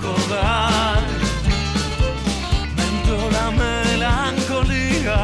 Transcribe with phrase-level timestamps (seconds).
[0.00, 1.02] Recordar.
[2.76, 5.20] Me entró la melancolía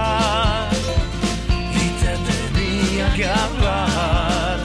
[1.73, 4.59] y te tenía que hablar.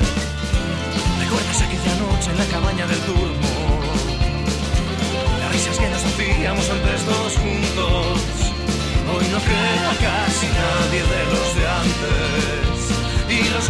[1.19, 3.51] ¿Recuerdas aquella noche en la cabaña del turmo?
[5.39, 8.19] Las risas que nos hacíamos antes todos juntos.
[9.13, 12.81] Hoy no queda casi nadie de los de antes.
[13.29, 13.69] Y los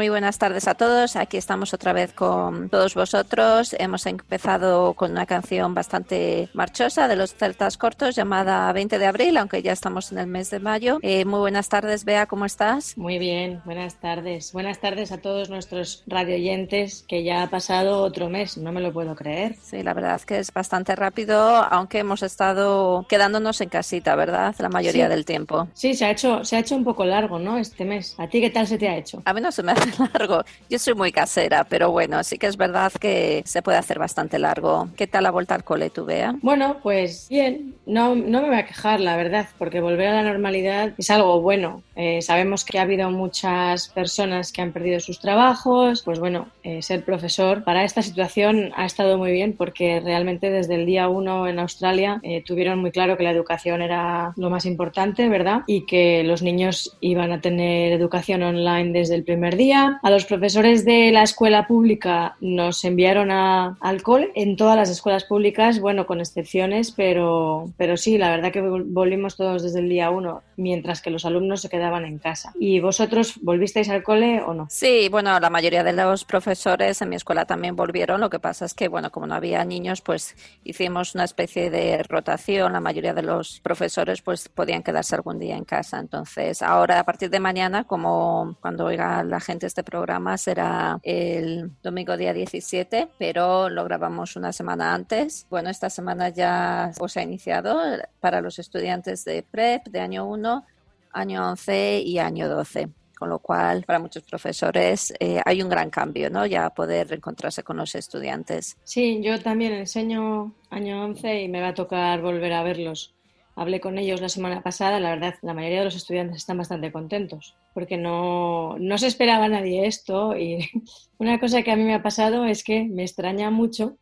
[0.00, 1.14] Muy buenas tardes a todos.
[1.14, 3.76] Aquí estamos otra vez con todos vosotros.
[3.78, 9.36] Hemos empezado con una canción bastante marchosa de los Celtas Cortos llamada 20 de abril,
[9.36, 11.00] aunque ya estamos en el mes de mayo.
[11.02, 12.96] Eh, muy buenas tardes, Bea, ¿cómo estás?
[12.96, 14.54] Muy bien, buenas tardes.
[14.54, 18.94] Buenas tardes a todos nuestros radioyentes, que ya ha pasado otro mes, no me lo
[18.94, 19.56] puedo creer.
[19.62, 24.54] Sí, la verdad es que es bastante rápido, aunque hemos estado quedándonos en casita, ¿verdad?
[24.60, 25.10] La mayoría Sí.
[25.10, 25.68] del tiempo.
[25.74, 27.58] Sí, se ha hecho, se ha hecho un poco largo, ¿no?
[27.58, 28.14] Este mes.
[28.16, 29.20] ¿A ti qué tal se te ha hecho?
[29.26, 30.44] A mí no se me hace largo.
[30.68, 34.38] Yo soy muy casera, pero bueno, sí que es verdad que se puede hacer bastante
[34.38, 34.88] largo.
[34.96, 36.34] ¿Qué tal la vuelta al cole, tú, Bea?
[36.42, 40.22] Bueno, pues bien, no, no me voy a quejar, la verdad, porque volver a la
[40.22, 41.82] normalidad es algo bueno.
[41.96, 46.82] Eh, sabemos que ha habido muchas personas que han perdido sus trabajos, pues bueno, eh,
[46.82, 51.46] ser profesor para esta situación ha estado muy bien porque realmente desde el día uno
[51.46, 55.62] en Australia eh, tuvieron muy claro que la educación era lo más importante, ¿verdad?
[55.66, 59.79] Y que los niños iban a tener educación online desde el primer día.
[60.02, 64.30] A los profesores de la escuela pública nos enviaron a- al cole.
[64.34, 68.84] En todas las escuelas públicas, bueno, con excepciones, pero, pero sí, la verdad que vol-
[68.86, 72.52] volvimos todos desde el día uno, mientras que los alumnos se quedaban en casa.
[72.58, 74.66] ¿Y vosotros volvisteis al cole o no?
[74.70, 78.20] Sí, bueno, la mayoría de los profesores en mi escuela también volvieron.
[78.20, 82.02] Lo que pasa es que, bueno, como no había niños, pues hicimos una especie de
[82.04, 82.72] rotación.
[82.72, 85.98] La mayoría de los profesores, pues podían quedarse algún día en casa.
[85.98, 91.70] Entonces, ahora, a partir de mañana, como cuando oiga la gente este programa, será el
[91.80, 95.46] domingo día 17, pero lo grabamos una semana antes.
[95.48, 97.80] Bueno, esta semana ya pues, ha iniciado
[98.18, 100.66] para los estudiantes de PREP de año 1,
[101.12, 105.90] año 11 y año 12 con lo cual para muchos profesores eh, hay un gran
[105.90, 106.46] cambio, ¿no?
[106.46, 108.78] Ya poder reencontrarse con los estudiantes.
[108.82, 113.14] Sí, yo también enseño año 11 y me va a tocar volver a verlos.
[113.56, 116.90] Hablé con ellos la semana pasada, la verdad, la mayoría de los estudiantes están bastante
[116.90, 120.68] contentos porque no, no se esperaba nadie esto y
[121.18, 123.98] una cosa que a mí me ha pasado es que me extraña mucho,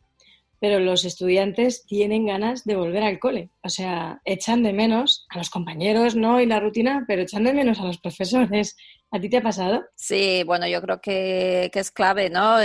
[0.61, 3.51] pero los estudiantes tienen ganas de volver al cole.
[3.63, 6.41] O sea, echan de menos a los compañeros, ¿no?
[6.41, 8.77] Y la rutina, pero echan de menos a los profesores.
[9.13, 9.83] ¿A ti te ha pasado?
[9.95, 12.59] Sí, bueno, yo creo que, que es clave, ¿no?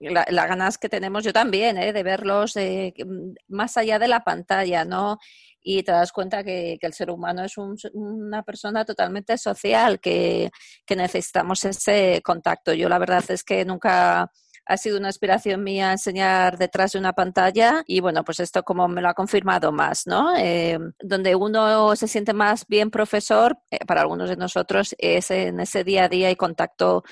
[0.00, 1.92] La- las ganas que tenemos, yo también, ¿eh?
[1.92, 2.94] de verlos eh,
[3.48, 5.18] más allá de la pantalla, ¿no?
[5.64, 10.50] Y te das cuenta que, el ser humano es un- una persona totalmente social, que,
[10.96, 12.72] necesitamos ese contacto.
[12.74, 14.30] Yo la verdad es que nunca
[14.66, 18.86] ha sido una aspiración mía enseñar detrás de una pantalla y bueno, pues esto como
[18.88, 20.36] me lo ha confirmado más, ¿no?
[20.36, 25.60] Eh, donde uno se siente más bien profesor, eh, para algunos de nosotros, es en
[25.60, 27.02] ese día a día y contacto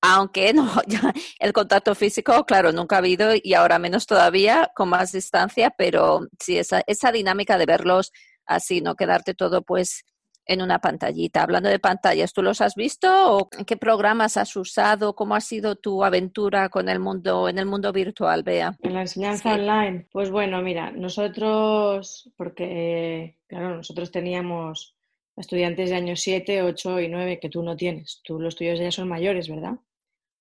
[0.00, 4.88] aunque no, ya el contacto físico, claro, nunca ha habido y ahora menos todavía, con
[4.88, 8.12] más distancia, pero sí, esa, esa dinámica de verlos
[8.46, 10.04] así, no quedarte todo pues
[10.48, 11.42] en una pantallita.
[11.42, 15.14] Hablando de pantallas, ¿tú los has visto o qué programas has usado?
[15.14, 18.76] ¿Cómo ha sido tu aventura con el mundo en el mundo virtual, Bea?
[18.82, 20.08] En la enseñanza online.
[20.10, 24.96] Pues bueno, mira, nosotros, porque claro, nosotros teníamos
[25.36, 28.20] estudiantes de años 7, 8 y 9 que tú no tienes.
[28.24, 29.74] Tú los tuyos ya son mayores, ¿verdad?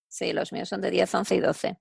[0.08, 1.78] Sí, los míos son de 10, 11 y 12.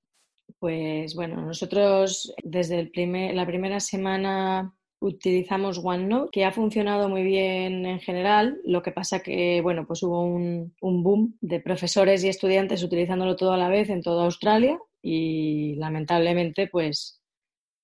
[0.59, 7.85] Pues bueno, nosotros desde el la primera semana utilizamos OneNote, que ha funcionado muy bien
[7.85, 8.61] en general.
[8.65, 13.37] Lo que pasa que, bueno, pues hubo un, un, boom de profesores y estudiantes utilizándolo
[13.37, 17.21] todo a la vez en toda Australia y lamentablemente, pues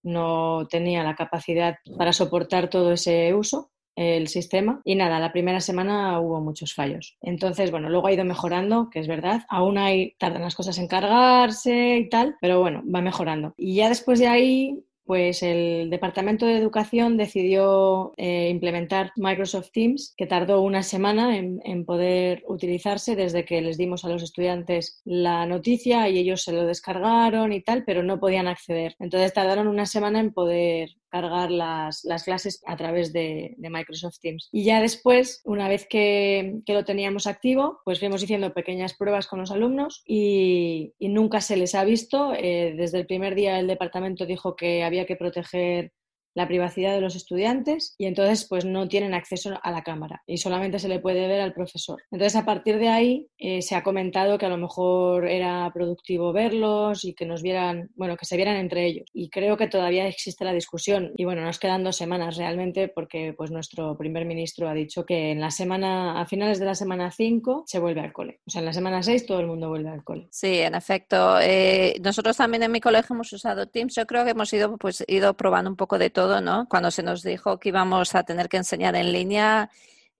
[0.03, 5.61] no tenía la capacidad para soportar todo ese uso el sistema y nada, la primera
[5.61, 7.17] semana hubo muchos fallos.
[7.21, 9.43] Entonces, bueno, luego ha ido mejorando, que es verdad.
[9.49, 13.55] Aún hay, tardan las cosas en cargarse y tal, pero bueno, va mejorando.
[13.56, 20.15] Y ya después de ahí pues el Departamento de Educación decidió eh, implementar Microsoft Teams,
[20.17, 25.03] que tardó una semana en, en, poder utilizarse desde que les dimos a los estudiantes
[25.05, 28.94] la noticia y ellos se lo descargaron y tal, pero no podían acceder.
[29.00, 34.49] Entonces tardaron una semana en poder cargar las, las clases a través de, Microsoft Teams.
[34.50, 39.26] Y ya después, una vez que, que, lo teníamos activo, pues fuimos haciendo pequeñas pruebas
[39.26, 42.32] con los alumnos y, y nunca se les ha visto.
[42.35, 45.93] Eh, desde el primer día el departamento dijo que había que proteger
[46.34, 50.38] la privacidad de los estudiantes y entonces pues no tienen acceso a la cámara y
[50.38, 52.02] solamente se le puede ver al profesor.
[52.11, 56.32] Entonces a partir de ahí eh, se ha comentado que a lo mejor era productivo
[56.32, 60.06] verlos y que nos vieran, bueno, que se vieran entre ellos y creo que todavía
[60.06, 64.69] existe la discusión y bueno, nos quedan dos semanas realmente porque pues nuestro primer ministro
[64.69, 68.12] ha dicho que en la semana, a finales de la semana 5 se vuelve al
[68.12, 68.40] cole.
[68.46, 70.29] O sea, en la semana 6 todo el mundo vuelve al cole.
[70.31, 71.38] Sí, en efecto.
[71.40, 73.94] Eh, nosotros también en mi colegio hemos usado Teams.
[73.94, 76.21] Yo creo que hemos ido pues ido probando un poco de todo
[76.69, 79.70] Cuando se nos dijo que íbamos a tener que enseñar en línea,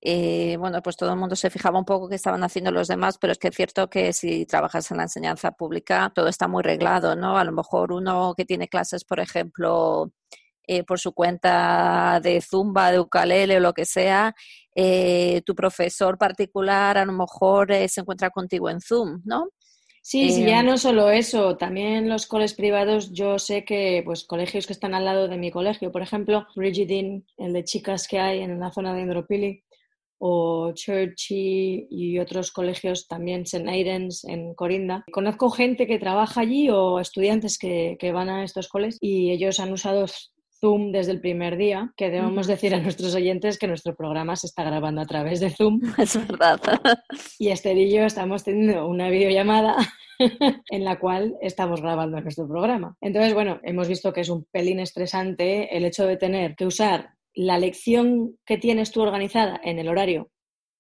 [0.05, 3.19] eh, bueno, pues todo el mundo se fijaba un poco qué estaban haciendo los demás,
[3.19, 6.63] pero es que es cierto que si trabajas en la enseñanza pública, todo está muy
[6.65, 7.39] reglado, ¿no?
[7.39, 10.11] A lo mejor uno que tiene clases, por ejemplo,
[10.67, 14.35] eh, por su cuenta de zumba, de ukalele o lo que sea,
[14.75, 19.51] eh, tu profesor particular a lo mejor se encuentra contigo en Zoom, ¿no?
[20.05, 24.25] Sí, sí, ya em, no solo eso, también los coles privados, yo sé que pues
[24.25, 28.19] colegios que están al lado de mi colegio, por ejemplo, Brigidine, el de chicas que
[28.19, 29.63] hay en la zona de Andropili,
[30.19, 33.69] o Churchy y otros colegios también, St.
[33.69, 35.05] Aidan's en Corinda.
[35.13, 39.59] Conozco gente que trabaja allí o estudiantes que, que van a estos coles y ellos
[39.59, 40.07] han usado
[40.63, 44.47] Zoom desde el primer día, que debemos decir a nuestros oyentes que nuestro programa se
[44.47, 45.81] está grabando a través de Zoom.
[45.99, 46.61] Es verdad.
[47.39, 49.77] Y Esther y yo estamos teniendo una videollamada
[50.71, 52.97] en la cual estamos grabando nuestro programa.
[53.01, 57.11] Entonces, bueno, hemos visto que es un pelín estresante el hecho de tener que usar
[57.35, 60.31] la lección que tienes tú organizada en el horario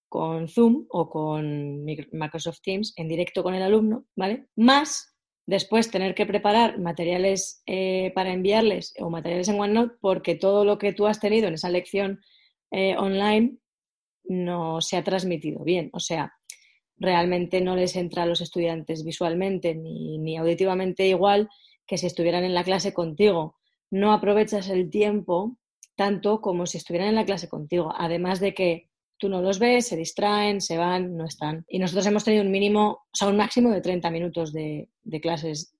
[0.08, 4.46] con Zoom o con Microsoft Teams en directo con el alumno, ¿vale?
[4.56, 5.11] Más
[5.46, 10.78] Después tener que preparar materiales eh, para enviarles o materiales en OneNote porque todo lo
[10.78, 12.20] que tú has tenido en esa lección
[12.70, 13.56] eh, online
[14.24, 15.90] no se ha transmitido bien.
[15.92, 16.32] O sea,
[16.96, 21.48] realmente no les entra a los estudiantes visualmente ni, ni auditivamente igual
[21.86, 23.56] que si estuvieran en la clase contigo.
[23.90, 25.58] No aprovechas el tiempo
[25.96, 27.92] tanto como si estuvieran en la clase contigo.
[27.96, 28.91] Además de que
[29.22, 31.64] tú no los ves, se distraen, se van, no están.
[31.68, 34.88] Y nosotros hemos tenido un mínimo, o sea, un máximo de 30 minutos de,
[35.22, 35.76] clases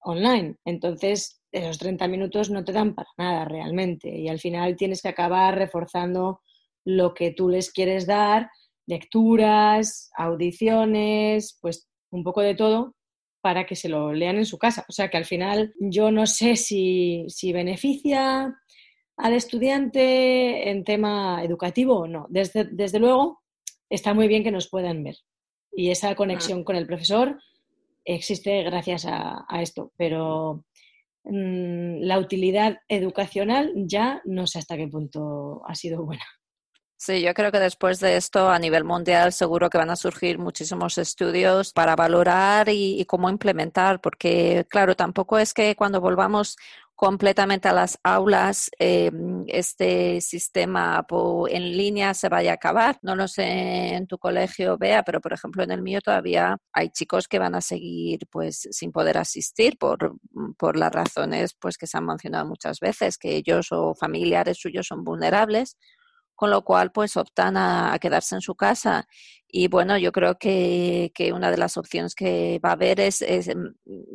[0.00, 0.56] online.
[0.64, 4.08] Entonces, esos 30 minutos no te dan para nada realmente.
[4.08, 6.40] Y al final tienes que acabar reforzando
[6.84, 8.50] lo que tú les quieres dar,
[8.86, 12.96] lecturas, audiciones, pues un poco de todo
[13.40, 14.84] para que se lo lean en su casa.
[14.88, 18.52] O sea que al final yo no sé si, si beneficia
[19.22, 22.26] al estudiante en tema educativo o no.
[22.28, 23.40] Desde, desde luego,
[23.88, 25.16] está muy bien que nos puedan ver.
[25.72, 27.38] Y esa conexión con el profesor
[28.04, 30.64] existe gracias a, esto, pero
[31.24, 36.24] mm, la utilidad educacional ya no sé hasta qué punto ha sido buena.
[36.96, 40.38] Sí, yo creo que después de esto a nivel mundial seguro que van a surgir
[40.38, 46.56] muchísimos estudios para valorar y, y, cómo implementar, porque claro, tampoco es que cuando volvamos
[47.00, 49.10] completamente a las aulas, eh,
[49.46, 51.06] este sistema
[51.48, 52.98] en línea se vaya a acabar.
[53.00, 56.90] No lo sé en tu colegio, vea, pero por ejemplo en el mío todavía hay
[56.90, 60.16] chicos que van a seguir pues sin poder asistir por,
[60.58, 64.86] por las razones pues que se han mencionado muchas veces, que ellos o familiares suyos
[64.86, 65.78] son vulnerables
[66.40, 69.06] con lo cual pues optan a, quedarse en su casa.
[69.46, 73.20] Y bueno, yo creo que, que, una de las opciones que va a haber es,
[73.20, 73.74] es, mm,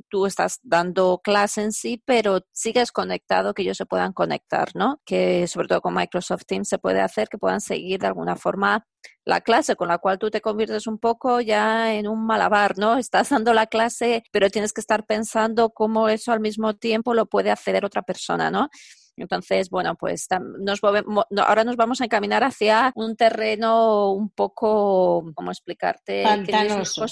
[0.09, 4.99] tú estás dando clase en sí, pero sigues conectado, que ellos se puedan conectar, ¿no?
[5.05, 8.87] Que sobre todo con Microsoft Teams se puede hacer que puedan seguir de alguna forma
[9.23, 12.97] la clase, con la cual tú te conviertes un poco ya en un malabar, ¿no?
[12.97, 17.27] Estás dando la clase, pero tienes que estar pensando cómo eso al mismo tiempo lo
[17.27, 18.69] puede acceder otra persona, ¿no?
[19.17, 20.27] Entonces, bueno, pues
[20.59, 26.23] nos ahora nos vamos a encaminar hacia un terreno un poco, ¿cómo explicarte?
[26.23, 27.05] Pantanoso.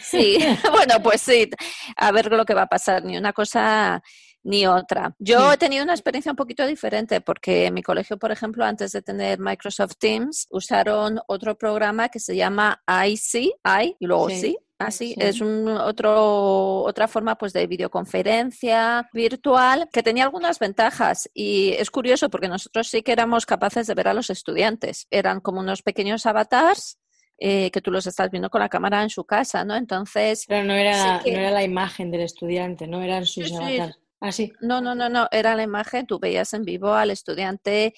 [0.00, 0.38] Sí,
[0.72, 1.48] bueno, pues sí,
[1.96, 4.02] a ver lo que va a pasar, ni una cosa
[4.46, 5.14] ni otra.
[5.18, 8.92] Yo he tenido una experiencia un poquito diferente porque en mi colegio, por ejemplo, antes
[8.92, 14.56] de tener Microsoft Teams, usaron otro programa que se llama IC, I y luego sí,
[14.78, 21.30] Así ah, es un otro otra forma pues de videoconferencia virtual que tenía algunas ventajas
[21.32, 25.06] y es curioso porque nosotros sí que éramos capaces de ver a los estudiantes.
[25.10, 26.98] Eran como unos pequeños avatars
[27.38, 29.76] eh, que tú los estás viendo con la cámara en su casa, ¿no?
[29.76, 30.44] Entonces.
[30.46, 33.98] Pero no era, no era la imagen del estudiante, no eran sus avatars.
[34.20, 34.52] Ah, sí.
[34.60, 37.94] No, no, no, no, era la imagen, tú veías en vivo al estudiante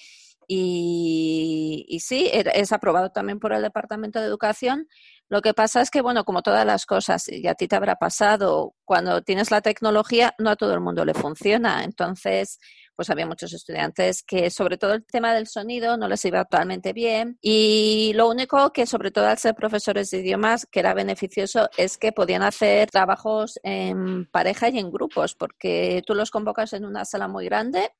[0.47, 4.87] y, y sí, es aprobado también por el Departamento de Educación
[5.29, 7.95] lo que pasa es que, bueno, como todas las cosas, y a ti te habrá
[7.95, 11.83] pasado, cuando tienes la tecnología, no a todo el mundo le funciona.
[11.83, 12.59] Entonces,
[12.95, 16.93] pues había muchos estudiantes que, sobre todo el tema del sonido, no les iba totalmente
[16.93, 17.37] bien.
[17.41, 21.99] Y lo único que, sobre todo al ser profesores de idiomas, que era beneficioso es
[21.99, 27.05] que podían hacer trabajos en pareja y en grupos, porque tú los convocas en una
[27.05, 27.91] sala muy grande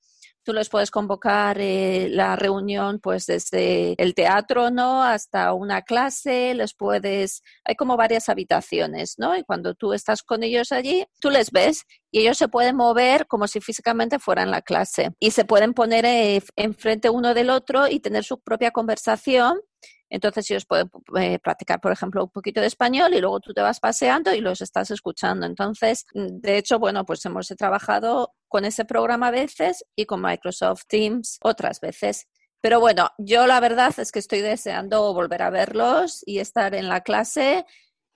[0.50, 5.03] Tú les puedes convocar eh, la reunión pues desde el teatro, ¿no?
[5.03, 9.38] Hasta una clase, les puedes, hay como varias habitaciones, ¿no?
[9.38, 13.27] Y cuando tú estás con ellos allí, tú les ves y ellos se pueden mover
[13.27, 17.88] como si físicamente fueran la clase y se pueden poner eh, enfrente uno del otro
[17.88, 19.62] y tener su propia conversación
[20.10, 20.89] entonces ellos pueden
[21.20, 24.42] eh, practicar, por ejemplo, un poquito de español y luego tú te vas paseando y
[24.42, 25.46] los estás escuchando.
[25.46, 30.84] Entonces, de hecho, bueno, pues hemos trabajado con ese programa a veces y con Microsoft
[30.88, 32.28] Teams otras veces.
[32.62, 36.89] Pero bueno, yo la verdad es que estoy deseando volver a verlos y estar en
[36.89, 37.66] la clase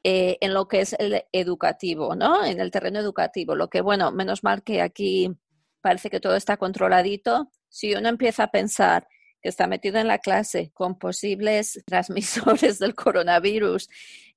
[0.03, 2.43] eh, en lo que es el educativo, ¿no?
[2.43, 3.55] En el terreno educativo.
[3.55, 5.31] Lo que, bueno, menos mal que aquí
[5.79, 7.51] parece que todo está controladito.
[7.69, 9.07] Si uno empieza a pensar
[9.43, 13.89] que está metido en la clase con posibles transmisores del coronavirus,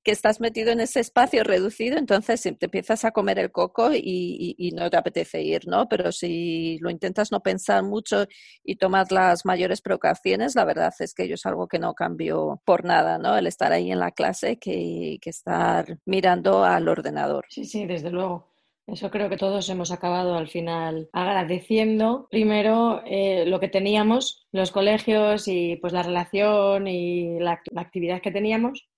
[0.02, 4.72] que estás metido en ese espacio reducido, entonces te empiezas a comer el coco y,
[4.74, 5.88] no te apetece ir, ¿no?
[5.88, 8.26] Pero si lo intentas no pensar mucho
[8.62, 12.62] y tomas las mayores precauciones, la verdad es que yo es algo que no cambio
[12.64, 13.36] por nada, ¿no?
[13.36, 17.46] El estar ahí en la clase que, que estar mirando al ordenador.
[17.48, 18.55] Sí, sí, desde luego.
[18.86, 24.70] Eso creo que todos hemos acabado al final agradeciendo primero eh, lo que teníamos, los
[24.70, 28.88] colegios y pues la relación y la, actividad que teníamos.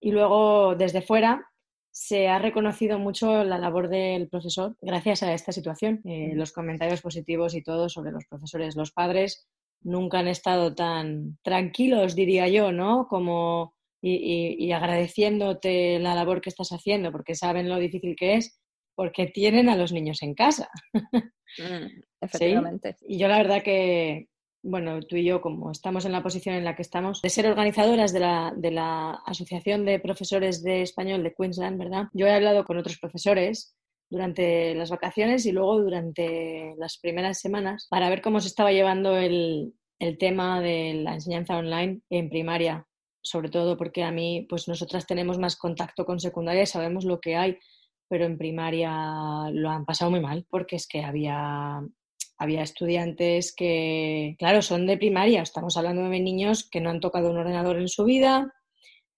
[0.00, 1.46] Y luego desde fuera
[1.90, 6.00] se ha reconocido mucho la labor del profesor gracias a esta situación.
[6.06, 9.46] Eh, los comentarios positivos y todo sobre los profesores, los padres
[9.82, 13.06] nunca han estado tan tranquilos, diría yo, ¿no?
[13.06, 18.59] Como y agradeciéndote la labor que estás haciendo porque saben lo difícil que es
[19.00, 20.68] porque tienen a los niños en casa.
[20.92, 22.96] Mm, efectivamente.
[23.08, 24.28] Y yo la verdad que,
[24.62, 27.46] bueno, tú y yo, como estamos en la posición en la que estamos, de ser
[27.46, 32.08] organizadoras de la, de la Asociación de Profesores de Español de Queensland, ¿verdad?
[32.12, 33.74] Yo he hablado con otros profesores
[34.10, 39.16] durante las vacaciones y luego durante las primeras semanas para ver cómo se estaba llevando
[39.16, 42.86] el, el tema de la enseñanza online en primaria,
[43.22, 47.18] sobre todo porque a mí, pues nosotras tenemos más contacto con secundaria y sabemos lo
[47.18, 47.56] que hay
[48.10, 48.90] pero en primaria
[49.52, 51.80] lo han pasado muy mal porque es que había,
[52.38, 57.30] había estudiantes que, claro, son de primaria, estamos hablando de niños que no han tocado
[57.30, 58.52] un ordenador en su vida,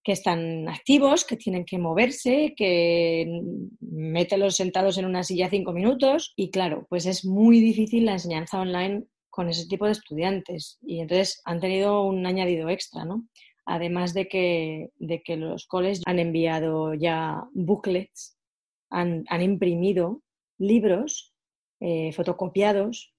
[0.03, 3.41] que están activos, que tienen que moverse, que
[3.79, 8.61] mételos sentados en una silla cinco minutos y claro, pues es muy difícil la enseñanza
[8.61, 13.27] online con ese tipo de estudiantes y entonces han tenido un añadido extra, ¿no?
[13.65, 18.32] Además de que, de que los coles han enviado ya booklets
[18.93, 20.21] han, imprimido
[20.57, 21.33] libros
[21.79, 23.13] eh, fotocopiados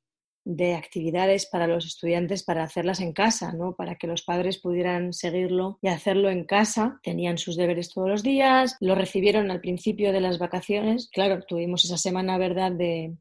[0.47, 3.75] de actividades para los estudiantes para hacerlas en casa, ¿no?
[3.77, 7.01] para que los padres pudieran seguirlo y hacerlo en casa.
[7.03, 11.09] Tenían sus deberes todos los días, lo recibieron al principio de las vacaciones.
[11.11, 13.17] Claro, tuvimos esa semana, ¿verdad?, de,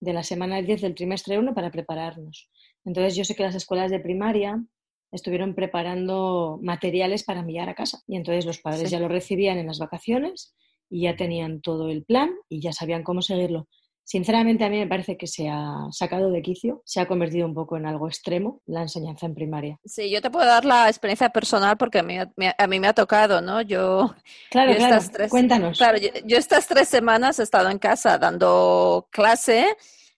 [0.00, 2.48] de la semana 10 del trimestre 1 para prepararnos.
[2.84, 4.64] Entonces yo sé que las escuelas de primaria
[5.10, 9.66] estuvieron preparando materiales para enviar a casa y entonces los padres ya lo recibían en
[9.66, 10.54] las vacaciones
[10.92, 13.66] y ya tenían todo el plan y ya sabían cómo seguirlo.
[14.04, 17.54] Sinceramente, a mí me parece que se ha sacado de quicio, se ha convertido un
[17.54, 19.78] poco en algo extremo la enseñanza en primaria.
[19.86, 22.92] Sí, yo te puedo dar la experiencia personal porque a mí, a mí me ha
[22.92, 23.62] tocado, ¿no?
[23.62, 24.14] Yo.
[24.50, 25.02] Claro, claro.
[25.10, 25.78] Tres, Cuéntanos.
[25.78, 29.76] Claro, yo, estas tres semanas he estado en casa dando clase,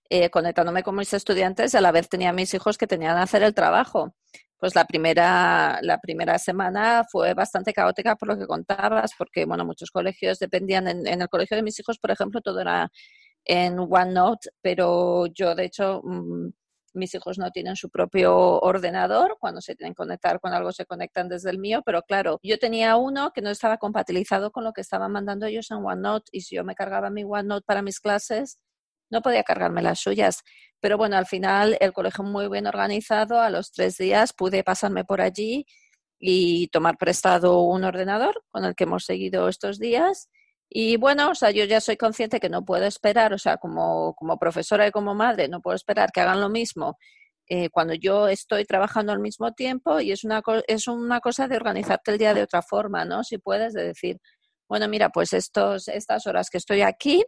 [0.09, 3.23] eh, conectándome con mis estudiantes y a la vez tenía mis hijos que tenían que
[3.23, 4.17] hacer el trabajo.
[4.65, 9.67] Pues la primera, la primera semana fue bastante caótica por lo que contabas, porque, bueno,
[9.67, 12.91] muchos colegios dependían, en, en el colegio de mis hijos, por ejemplo, todo era
[13.45, 16.49] en OneNote, pero yo de hecho mm,
[16.95, 20.87] mis hijos no tienen su propio ordenador, cuando se tienen que conectar con algo se
[20.87, 24.73] conectan desde el mío, pero claro, yo tenía uno que no estaba compatibilizado con lo
[24.73, 28.01] que estaban mandando ellos en OneNote y si yo me cargaba mi OneNote para mis
[28.01, 28.59] clases,
[29.11, 30.43] no podía cargarme las suyas.
[30.85, 35.03] Pero bueno, al final el colegio muy bien organizado, a los tres días pude pasarme
[35.03, 35.65] por allí
[36.19, 40.29] y tomar prestado un ordenador con el que hemos seguido estos días
[40.69, 44.13] y bueno, o sea, yo ya soy consciente que no puedo esperar, o sea, como,
[44.15, 46.99] como profesora y como madre, no puedo esperar que hagan lo mismo
[47.49, 51.57] eh, cuando yo estoy trabajando al mismo tiempo y es una, es una cosa de
[51.57, 53.25] organizarte el día de otra forma, ¿no?
[53.25, 54.19] Si puedes, de decir,
[54.69, 57.25] bueno, mira, pues estos, estas horas que estoy aquí,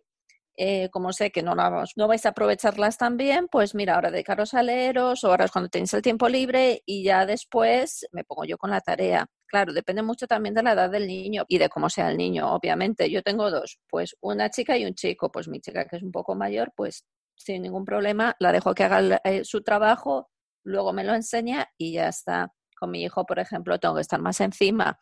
[0.57, 4.55] eh, como sé que no, no vais a aprovecharlas tan bien, pues mira, ahora dedicaros
[4.55, 8.57] a leeros o ahora cuando tenéis el tiempo libre y ya después me pongo yo
[8.59, 9.27] con la tarea.
[9.47, 12.53] Claro, depende mucho también de la edad del niño y de cómo sea el niño,
[12.53, 13.11] obviamente.
[13.11, 15.31] Yo tengo dos, pues una chica y un chico.
[15.31, 17.05] Pues mi chica, que es un poco mayor, pues
[17.37, 20.31] sin ningún problema, la dejo que haga eh, su trabajo,
[20.65, 22.53] luego me lo enseña y ya está.
[22.79, 25.01] Con mi hijo, por ejemplo, tengo que estar más encima.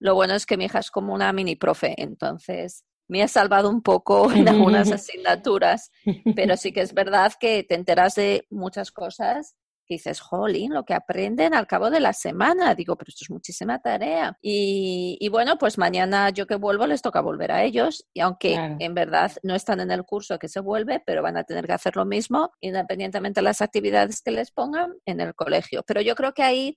[0.00, 3.70] Lo bueno es que mi hija es como una mini profe, entonces me ha salvado
[3.70, 5.90] un poco en algunas asignaturas,
[6.34, 10.84] pero sí que es verdad que te enteras de muchas cosas que dices, jolín, lo
[10.84, 12.74] que aprenden al cabo de la semana.
[12.74, 14.36] Digo, pero esto es muchísima tarea.
[14.42, 18.04] Y, bueno, pues mañana yo que vuelvo les toca volver a ellos.
[18.12, 21.44] Y aunque en verdad no están en el curso que se vuelve, pero van a
[21.44, 25.84] tener que hacer lo mismo, independientemente de las actividades que les pongan en el colegio.
[25.86, 26.76] Pero yo creo que ahí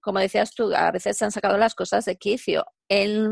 [0.00, 2.64] como decías tú, a veces se han sacado las cosas de quicio.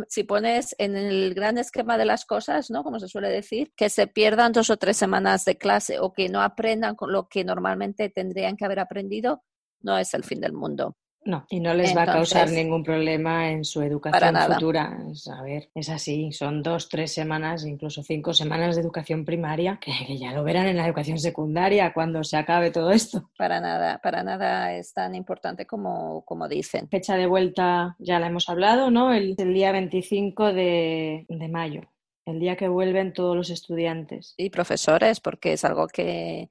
[0.09, 2.85] Si pones en el gran esquema de las cosas, ¿no?
[2.85, 6.29] Como se suele decir, que se pierdan dos o tres semanas de clase o que
[6.29, 9.43] no aprendan con lo que normalmente tendrían que haber aprendido,
[9.81, 10.97] no es el fin del mundo.
[11.29, 14.99] No, y no les va a causar ningún problema en su educación futura.
[15.31, 20.17] A ver, es así, son dos, tres semanas, incluso cinco semanas de educación primaria, que,
[20.17, 23.29] ya lo verán en la educación secundaria cuando se acabe todo esto.
[23.37, 26.89] Para nada, para nada es tan importante como, como dicen.
[26.89, 29.13] Fecha de vuelta ya la hemos hablado, ¿no?
[29.13, 31.83] El, día 25 de, de mayo,
[32.25, 34.33] el día que vuelven todos los estudiantes.
[34.38, 36.49] Y profesores, porque es algo que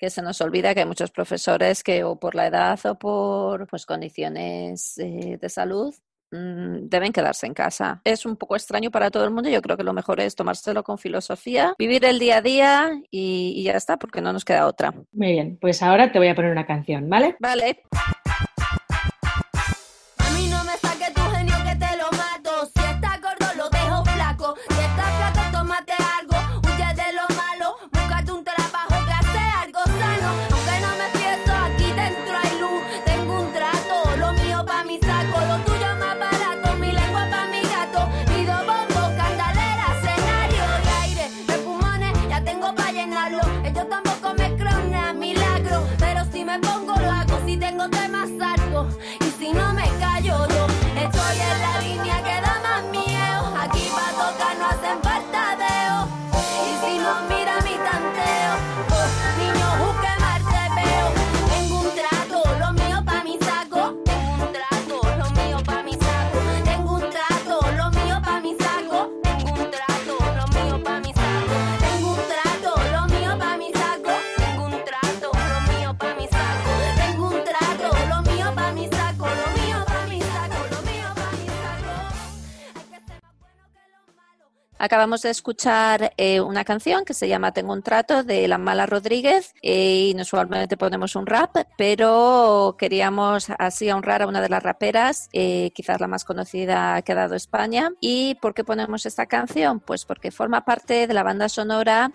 [0.00, 3.66] que se nos olvida que hay muchos profesores que o por la edad o por
[3.66, 5.94] pues, condiciones eh, de salud
[6.30, 8.00] mm, deben quedarse en casa.
[8.04, 9.50] Es un poco extraño para todo el mundo.
[9.50, 13.52] Yo creo que lo mejor es tomárselo con filosofía, vivir el día a día y,
[13.56, 14.94] y ya está, porque no nos queda otra.
[15.12, 17.36] Muy bien, pues ahora te voy a poner una canción, ¿vale?
[17.38, 17.82] Vale.
[84.82, 88.86] Acabamos de escuchar eh, una canción que se llama Tengo un trato de La Mala
[88.86, 94.62] Rodríguez eh, y usualmente ponemos un rap, pero queríamos así honrar a una de las
[94.62, 97.90] raperas, eh, quizás la más conocida que ha dado España.
[98.00, 99.80] ¿Y por qué ponemos esta canción?
[99.80, 102.12] Pues porque forma parte de la banda sonora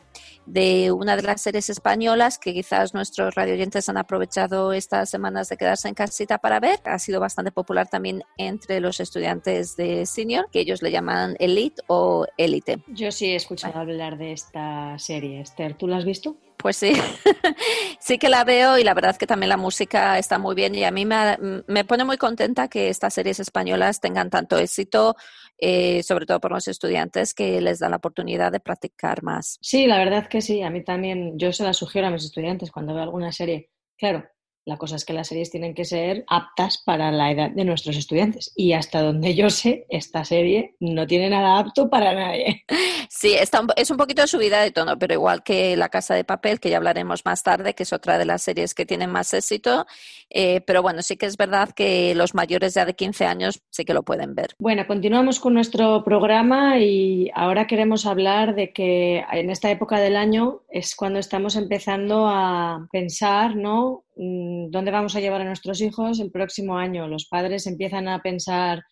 [0.48, 5.58] de una de las series españolas que quizás nuestros radioyentes han aprovechado estas semanas de
[5.58, 6.80] quedarse en casita para ver.
[6.86, 11.84] Ha sido bastante popular también entre los estudiantes de senior, que ellos le llaman Elite
[11.86, 12.55] o Elite
[12.88, 15.76] yo sí he escuchado hablar de esta serie, Esther.
[15.76, 16.38] ¿Tú la has visto?
[16.58, 16.94] Pues sí,
[18.00, 20.74] sí que la veo y la verdad es que también la música está muy bien
[20.74, 21.38] y a mí me,
[21.68, 25.16] me pone muy contenta que estas series españolas tengan tanto éxito,
[25.58, 29.58] eh, sobre todo por los estudiantes que les da la oportunidad de practicar más.
[29.62, 32.72] Sí, la verdad que sí, a mí también, yo se la sugiero a mis estudiantes
[32.72, 33.70] cuando veo alguna serie.
[33.98, 34.26] Claro,
[34.66, 37.96] la cosa es que las series tienen que ser aptas para la edad de nuestros
[37.98, 38.52] estudiantes.
[38.56, 42.66] Y hasta donde yo sé, esta serie no tiene nada apto para nadie.
[43.08, 46.24] Sí, está es un poquito de subida de tono, pero igual que La Casa de
[46.24, 49.34] Papel, que ya hablaremos más tarde, que es otra de las series que tienen más
[49.34, 49.86] éxito.
[50.30, 53.86] Eh, pero bueno, sí que es verdad que los mayores ya de 15 años sí
[53.86, 54.56] que lo pueden ver.
[54.60, 60.16] Bueno, continuamos con nuestro programa y ahora queremos hablar de que en esta época del
[60.16, 64.06] año es cuando estamos empezando a pensar, ¿no?
[64.16, 67.08] Mm, dónde vamos a llevar a nuestros hijos el próximo año.
[67.08, 68.84] Los padres empiezan a pensar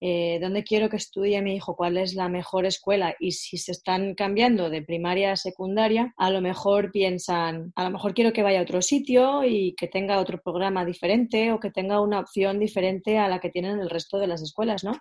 [0.00, 3.72] eh, dónde quiero que estudie mi hijo, cuál es la mejor escuela y si se
[3.72, 8.44] están cambiando de primaria a secundaria, a lo mejor piensan, a lo mejor quiero que
[8.44, 12.60] vaya a otro sitio y que tenga otro programa diferente o que tenga una opción
[12.60, 14.92] diferente a la que tienen el resto de las escuelas, ¿no?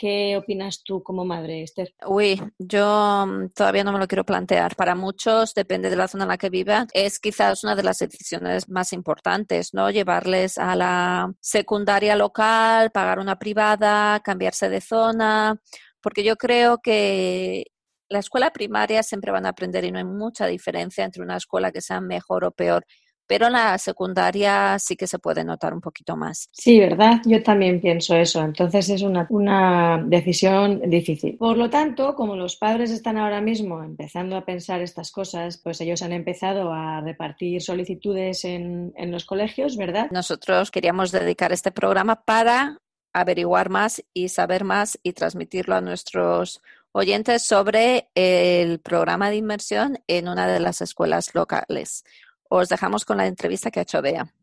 [0.00, 1.94] ¿Qué opinas tú como madre, Esther?
[2.06, 4.74] Uy, yo mm, todavía no me lo quiero plantear.
[4.74, 7.98] Para muchos, depende de la zona en la que vivan, es quizás una de las
[7.98, 9.90] decisiones más importantes, ¿no?
[9.90, 15.60] Llevarles a la secundaria local, pagar una privada, cambiarse de zona,
[16.00, 17.66] porque yo creo que
[18.08, 21.72] la escuela primaria siempre van a aprender y no hay mucha diferencia entre una escuela
[21.72, 22.86] que sea mejor o peor
[23.30, 26.48] pero en la secundaria sí que se puede notar un poquito más.
[26.50, 27.20] Sí, ¿verdad?
[27.24, 28.42] Yo también pienso eso.
[28.42, 31.36] Entonces es una, una decisión difícil.
[31.36, 35.80] Por lo tanto, como los padres están ahora mismo empezando a pensar estas cosas, pues
[35.80, 40.10] ellos han empezado a repartir solicitudes en, en los colegios, ¿verdad?
[40.10, 42.78] Nosotros queríamos dedicar este programa para
[43.12, 50.00] averiguar más y saber más y transmitirlo a nuestros oyentes sobre el programa de inmersión
[50.08, 52.02] en una de las escuelas locales
[52.50, 54.34] os dejamos con la entrevista que ha hecho Bea.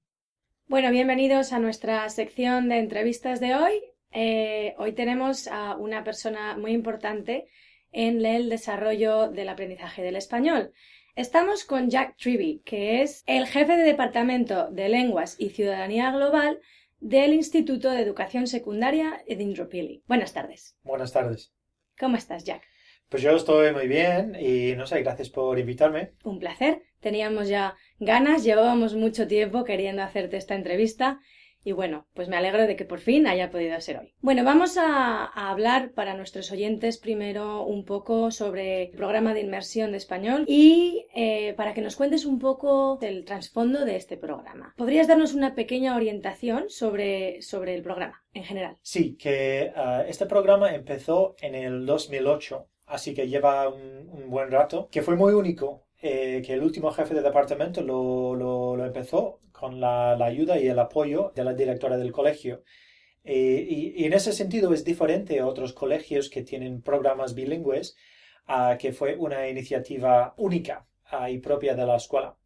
[0.67, 3.81] Bueno, bienvenidos a nuestra sección de entrevistas de hoy.
[4.11, 7.49] Eh, hoy tenemos a una persona muy importante
[7.91, 10.71] en el desarrollo del aprendizaje del español.
[11.15, 16.61] Estamos con Jack Triby, que es el jefe de Departamento de Lenguas y Ciudadanía Global
[16.99, 20.03] del Instituto de Educación Secundaria de Indropili.
[20.07, 20.77] Buenas tardes.
[20.83, 21.53] Buenas tardes.
[21.99, 22.63] ¿Cómo estás, Jack?
[23.09, 26.11] Pues yo estoy muy bien y no sé, gracias por invitarme.
[26.23, 26.83] Un placer.
[26.99, 31.19] Teníamos ya ganas, llevábamos mucho tiempo queriendo hacerte esta entrevista
[31.67, 34.13] y bueno, pues me alegro de que por fin haya podido ser hoy.
[34.21, 39.91] Bueno, vamos a, hablar para nuestros oyentes primero un poco sobre el programa de inmersión
[39.91, 44.73] de español y eh, para que nos cuentes un poco del trasfondo de este programa.
[44.77, 48.77] ¿Podrías darnos una pequeña orientación sobre, sobre el programa en general?
[48.81, 54.89] Sí, que ah, este programa empezó en el 2008 así que lleva un, buen rato,
[54.91, 60.13] que fue muy único, eh, que el último jefe de departamento lo, empezó con la,
[60.13, 62.63] ayuda y el apoyo de la directora del colegio.
[63.23, 67.95] Eh, y, en ese sentido es diferente a otros colegios que tienen programas bilingües,
[68.79, 70.87] que fue una iniciativa única
[71.29, 72.37] y propia de la escuela.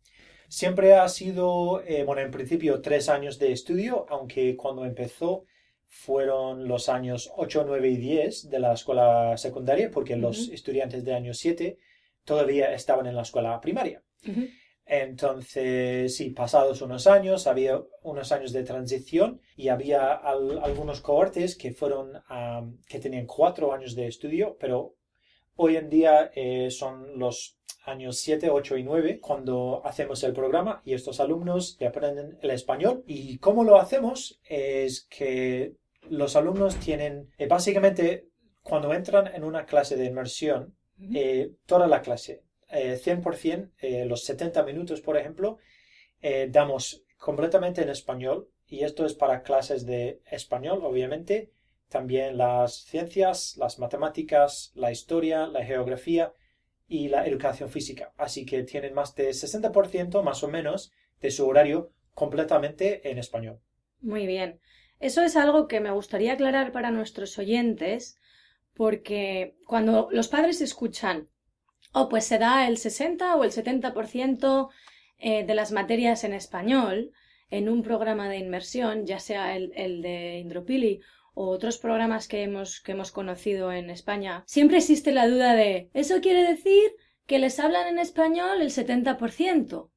[0.51, 5.45] Siempre ha sido, eh, bueno, en principio tres años de estudio, aunque cuando empezó
[5.93, 11.13] fueron los años 8, 9 y 10 de la escuela secundaria, porque los estudiantes de
[11.13, 11.77] año 7
[12.23, 14.01] todavía estaban en la escuela primaria.
[14.85, 21.73] Entonces, sí, pasados unos años, había unos años de transición y había algunos cohortes que
[21.73, 22.13] fueron,
[22.87, 24.95] que tenían cuatro años de estudio, pero
[25.57, 30.81] hoy en día eh, son los años 7, 8 y 9 cuando hacemos el programa
[30.85, 33.03] y estos alumnos aprenden el español.
[33.07, 34.39] ¿Y cómo lo hacemos?
[34.47, 38.27] Es que los alumnos tienen, eh, básicamente,
[38.61, 40.75] cuando entran en una clase de inmersión,
[41.13, 45.57] eh, toda la clase, 100%, eh, los 70 minutos, por ejemplo,
[46.49, 51.51] damos completamente en español y esto es para clases de español, obviamente,
[51.89, 56.33] también las ciencias, las matemáticas, la historia, la geografía
[56.87, 58.13] y la educación física.
[58.17, 63.59] Así que tienen más de 60% más o menos de su horario completamente en español.
[64.01, 64.59] Muy bien.
[65.01, 68.17] Eso es algo que me gustaría aclarar para nuestros oyentes,
[68.73, 71.27] porque cuando los padres escuchan,
[71.93, 74.69] oh, pues se da el 60 o el 70%
[75.17, 77.11] eh, de las materias en español
[77.49, 81.01] en un programa de inmersión, ya sea el, de Indropili
[81.33, 85.89] o otros programas que hemos, que hemos conocido en España, siempre existe la duda de,
[85.93, 89.90] ¿eso quiere decir que les hablan en español el 70%?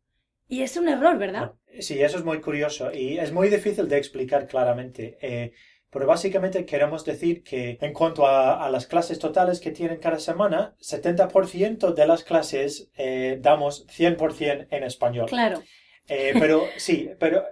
[0.54, 1.46] Y es un error, ¿verdad?
[1.80, 5.18] Sí, eso es muy curioso y es muy difícil de explicar claramente.
[5.20, 5.52] Eh,
[5.90, 10.18] Pero básicamente queremos decir que en cuanto a, a las clases totales que tienen cada
[10.18, 15.34] semana, 70% de las clases eh, damos 100% en español.
[15.34, 15.58] Claro.
[16.06, 17.44] Eh, pero sí, pero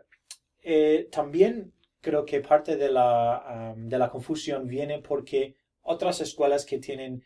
[0.62, 6.64] eh, también creo que parte de la, um, de la confusión viene porque otras escuelas
[6.66, 7.24] que tienen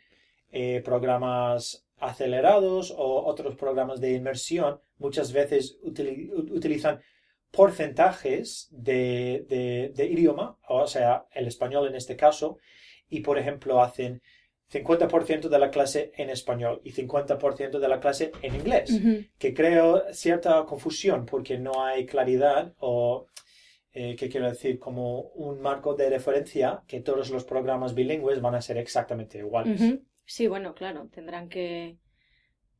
[0.50, 7.00] eh, programas acelerados o otros programas de inmersión muchas veces utilizan
[7.50, 12.58] porcentajes de, de- de idioma, o sea, el español en este caso,
[13.08, 14.22] y por ejemplo hacen
[14.72, 18.90] 50% de la clase en español y 50% de la clase en inglés
[19.38, 23.26] que creo cierta confusión porque no hay claridad o,
[23.92, 24.78] eh, ¿qué quiero decir?
[24.80, 29.80] Como un marco de referencia que todos los programas bilingües van a ser exactamente iguales.
[30.24, 31.96] Sí, bueno, claro, tendrán que,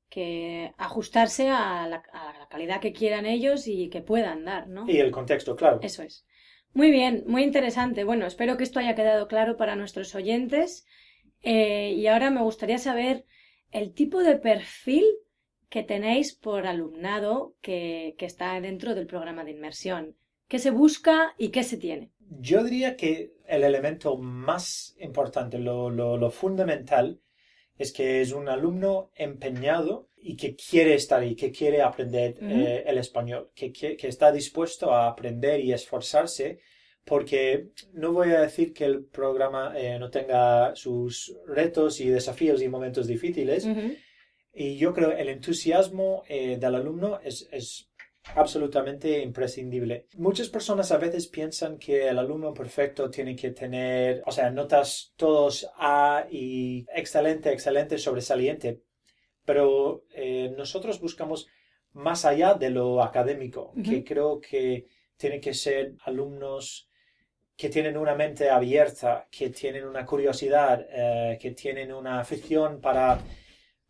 [0.09, 4.87] que ajustarse a la, a la calidad que quieran ellos y que puedan dar, ¿no?
[4.87, 5.81] Y el contexto, claro.
[5.81, 6.27] Eso es.
[6.73, 8.05] Muy bien, muy interesante.
[8.05, 10.87] Bueno, espero que esto haya quedado claro para nuestros oyentes.
[11.43, 13.25] Eh, y ahora me gustaría saber
[13.71, 15.05] el tipo de perfil
[15.69, 20.17] que tenéis por alumnado que, que está dentro del programa de inmersión.
[20.49, 22.13] ¿Qué se busca y qué se tiene?
[22.41, 27.21] Yo diría que el elemento más importante, lo, lo- lo fundamental,
[27.79, 32.85] es que es un alumno empeñado y que quiere estar ahí, que quiere aprender eh,
[32.87, 36.59] el español, que, que- que está dispuesto a aprender y esforzarse,
[37.05, 42.61] porque no voy a decir que el programa eh, no tenga sus retos y desafíos
[42.63, 43.65] y momentos difíciles,
[44.53, 47.91] y yo creo el entusiasmo eh, del alumno es, es
[48.35, 50.07] absolutamente imprescindible.
[50.17, 55.13] Muchas personas a veces piensan que el alumno perfecto tiene que tener, o sea, notas
[55.17, 58.83] todos A y excelente, excelente, sobresaliente.
[59.45, 61.47] Pero eh, nosotros buscamos
[61.93, 64.87] más allá de lo académico, que creo que
[65.17, 66.91] tienen que ser alumnos
[67.57, 73.19] que tienen una mente abierta, que tienen una curiosidad, eh, que tienen una afición para,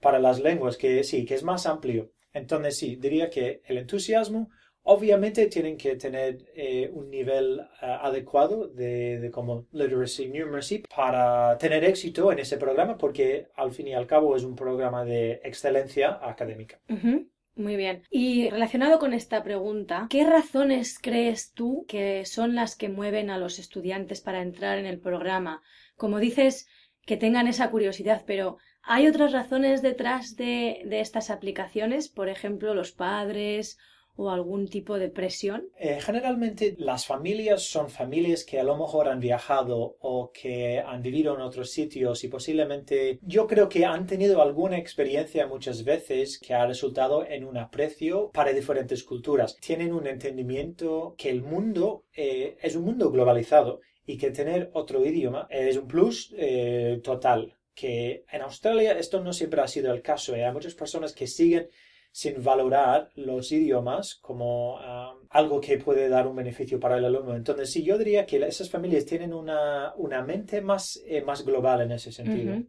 [0.00, 2.12] para las lenguas, que sí, que es más amplio.
[2.36, 4.50] Entonces sí, diría que el entusiasmo,
[4.82, 11.82] obviamente tienen que tener eh, un nivel eh, adecuado de, como literacy, numeracy, para tener
[11.84, 16.18] éxito en ese programa, porque al fin y al cabo es un programa de excelencia
[16.22, 16.78] académica.
[16.88, 18.02] Ujú, Muy bien.
[18.10, 23.38] Y relacionado con esta pregunta, ¿qué razones crees tú que son las que mueven a
[23.38, 25.62] los estudiantes para entrar en el programa?
[25.96, 26.68] Como dices,
[27.06, 32.08] que tengan esa curiosidad, pero ¿hay otras razones detrás de, estas aplicaciones?
[32.08, 33.78] Por ejemplo, los padres
[34.18, 35.68] o algún tipo de presión.
[35.78, 41.02] Eh, generalmente las familias son familias que a lo mejor han viajado o que han
[41.02, 46.38] vivido en otros sitios y posiblemente yo creo que han tenido alguna experiencia muchas veces
[46.38, 49.56] que ha resultado en un aprecio para diferentes culturas.
[49.60, 55.04] Tienen un entendimiento que el mundo eh, es un mundo globalizado y que tener otro
[55.04, 57.56] idioma es un plus eh, total.
[57.76, 60.34] Que en Australia esto no siempre ha sido el caso.
[60.34, 60.44] ¿eh?
[60.44, 61.68] Hay muchas personas que siguen
[62.10, 67.36] sin valorar los idiomas como um, algo que puede dar un beneficio para el alumno.
[67.36, 71.82] Entonces, sí, yo diría que esas familias tienen una, una mente más, eh, más global
[71.82, 72.62] en ese sentido.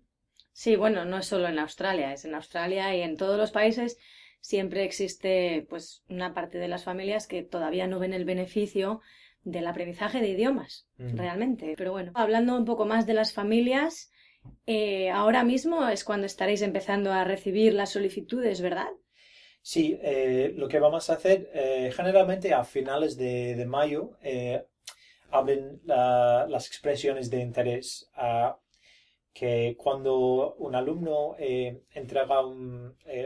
[0.52, 3.98] Sí, bueno, no es solo en Australia, es en Australia y en todos los países
[4.42, 9.00] siempre existe pues una parte de las familias que todavía no ven el beneficio
[9.44, 11.76] del aprendizaje de idiomas, realmente.
[11.78, 14.12] Pero bueno, hablando un poco más de las familias,
[14.66, 18.90] eh, ahora mismo es cuando estaréis empezando a recibir las solicitudes, ¿verdad?
[19.62, 24.12] Sí, eh, lo que vamos a hacer eh, generalmente a finales de, mayo
[25.32, 28.10] abren la- las expresiones de interés
[29.34, 32.26] que cuando un alumno entrega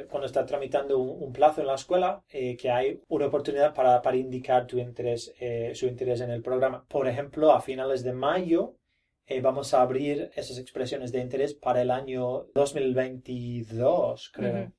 [0.10, 4.68] cuando está tramitando un, plazo en la escuela, que hay una oportunidad para, para indicar
[4.68, 5.34] tu interés,
[5.74, 6.86] su interés en el programa.
[6.90, 8.76] Por ejemplo, a finales de mayo
[9.36, 14.64] eh, vamos a abrir esas expresiones de interés para el año 2022, creo.
[14.64, 14.74] Ujú.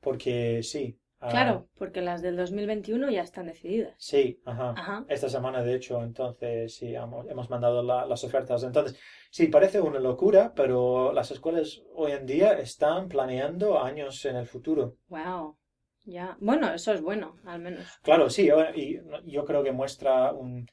[0.00, 0.98] Porque sí.
[1.20, 3.94] ah, Claro, porque las del 2021 ya están decididas.
[3.98, 4.70] Sí, ajá.
[4.76, 5.04] Ajá.
[5.08, 8.62] Esta semana, de hecho, entonces sí, hemos, hemos mandado la- las ofertas.
[8.62, 8.98] Entonces,
[9.30, 14.46] sí, parece una locura, pero las escuelas hoy en día están planeando años en el
[14.46, 14.96] futuro.
[15.08, 15.56] Wow.
[16.04, 16.36] Ya.
[16.40, 17.84] Bueno, eso es bueno, al menos.
[18.02, 20.66] Claro, sí, y yo creo que muestra un...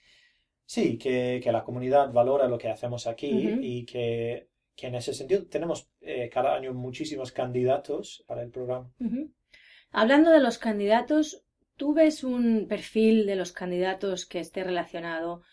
[0.66, 5.14] Sí, que, que la comunidad valora lo que hacemos aquí y que, que en ese
[5.14, 8.90] sentido tenemos eh, cada año muchísimos candidatos para el programa.
[9.92, 11.44] Hablando de los candidatos,
[11.78, 15.44] ¿tú ves un perfil de los candidatos que esté relacionado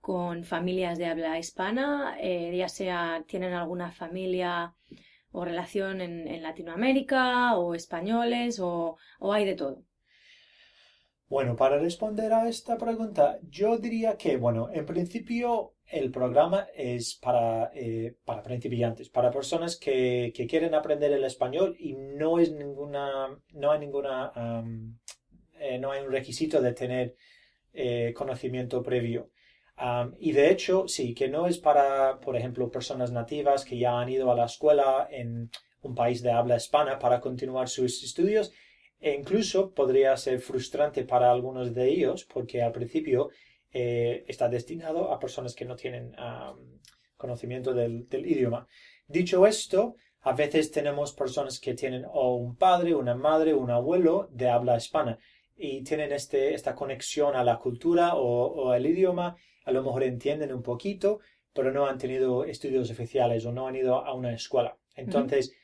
[0.00, 2.16] con familias de habla hispana?
[2.20, 4.74] Eh, ya sea tienen alguna familia
[5.30, 9.82] o relación en, en Latinoamérica o españoles o, o hay de todo.
[11.28, 17.14] Bueno, para responder a esta pregunta, yo diría que, bueno, en principio el programa es
[17.16, 22.52] para, eh, para principiantes, para personas que, que, quieren aprender el español y no es
[22.52, 24.98] ninguna, no hay ninguna, um,
[25.80, 27.16] no hay un requisito de tener
[27.72, 29.30] eh, conocimiento previo.
[30.18, 34.08] Y de hecho, sí, que no es para, por ejemplo, personas nativas que ya han
[34.08, 35.50] ido a la escuela en
[35.82, 38.52] un país de habla hispana para continuar sus estudios.
[39.04, 43.28] E incluso podría ser frustrante para algunos de ellos porque al principio
[43.70, 46.16] eh, está destinado a personas que no tienen
[47.14, 48.66] conocimiento del, idioma.
[49.06, 54.26] Dicho esto, a veces tenemos personas que tienen o un padre, una madre, un abuelo
[54.30, 55.18] de habla hispana
[55.54, 59.36] y tienen este, esta conexión a la cultura o, al idioma,
[59.66, 61.20] a lo mejor entienden un poquito,
[61.52, 64.78] pero no han tenido estudios oficiales o no han ido a una escuela.
[64.96, 65.54] Entonces,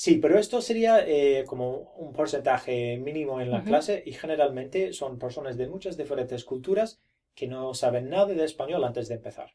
[0.00, 5.18] sí, pero esto sería eh, como un porcentaje mínimo en la clase y generalmente son
[5.18, 7.02] personas de muchas diferentes culturas
[7.34, 9.50] que no saben nada de español antes de empezar.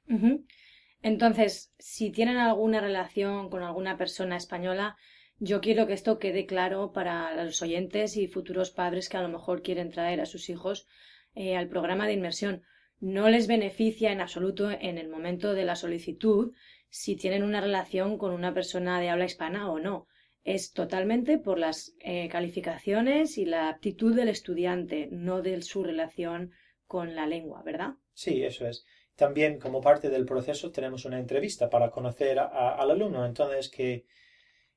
[1.02, 4.96] Entonces, si tienen alguna relación con alguna persona española,
[5.40, 9.30] yo quiero que esto quede claro para los oyentes y futuros padres que a lo
[9.30, 10.86] mejor quieren traer a sus hijos
[11.34, 12.62] eh, al programa de inmersión.
[13.00, 16.54] No les beneficia en absoluto en el momento de la solicitud
[16.90, 20.08] si tienen una relación con una persona de habla hispana o no.
[20.46, 26.52] Es totalmente por las eh, calificaciones y la aptitud del estudiante, no de su relación
[26.86, 27.96] con la lengua, ¿verdad?
[28.14, 28.86] Sí, eso es.
[29.16, 33.26] También como parte del proceso tenemos una entrevista para conocer al alumno.
[33.26, 34.06] Entonces, que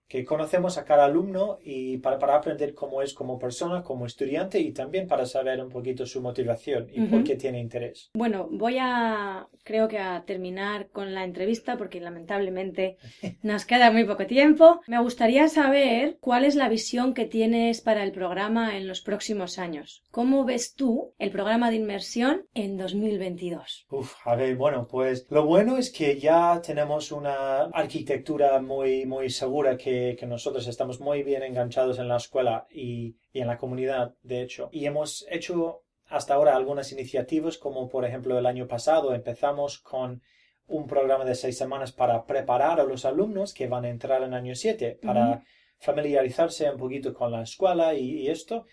[0.08, 4.58] que conocemos a cada alumno y para, para, aprender cómo es como persona, como estudiante
[4.58, 8.10] y también para saber un poquito su motivación y por qué tiene interés.
[8.14, 12.96] Bueno, voy a, creo que a terminar con la entrevista porque lamentablemente
[13.42, 14.80] nos queda muy poco tiempo.
[14.86, 19.58] Me gustaría saber cuál es la visión que tienes para el programa en los próximos
[19.58, 20.02] años.
[20.10, 23.86] ¿Cómo ves tú el programa de inmersión en 2022?
[23.90, 29.28] Uf, a ver, bueno, pues lo bueno es que ya tenemos una arquitectura muy, muy
[29.28, 33.58] segura que que, nosotros estamos muy bien enganchados en la escuela y, y en la
[33.58, 34.68] comunidad, de hecho.
[34.72, 40.22] Y hemos hecho hasta ahora algunas iniciativas, como por ejemplo el año pasado empezamos con
[40.68, 44.34] un programa de seis semanas para preparar a los alumnos que van a entrar en
[44.34, 45.42] año 7, para
[45.78, 48.66] familiarizarse un poquito con la escuela y, y, esto.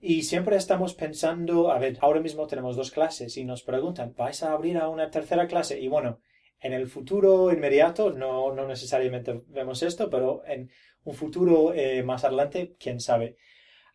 [0.00, 4.42] Y siempre estamos pensando, a ver, ahora mismo tenemos dos clases y nos preguntan, ¿vais
[4.42, 5.78] a abrir a una tercera clase?
[5.78, 6.20] Y bueno,
[6.62, 10.70] en el futuro inmediato no, no necesariamente vemos esto, pero en
[11.04, 13.36] un futuro eh, más adelante, quién sabe.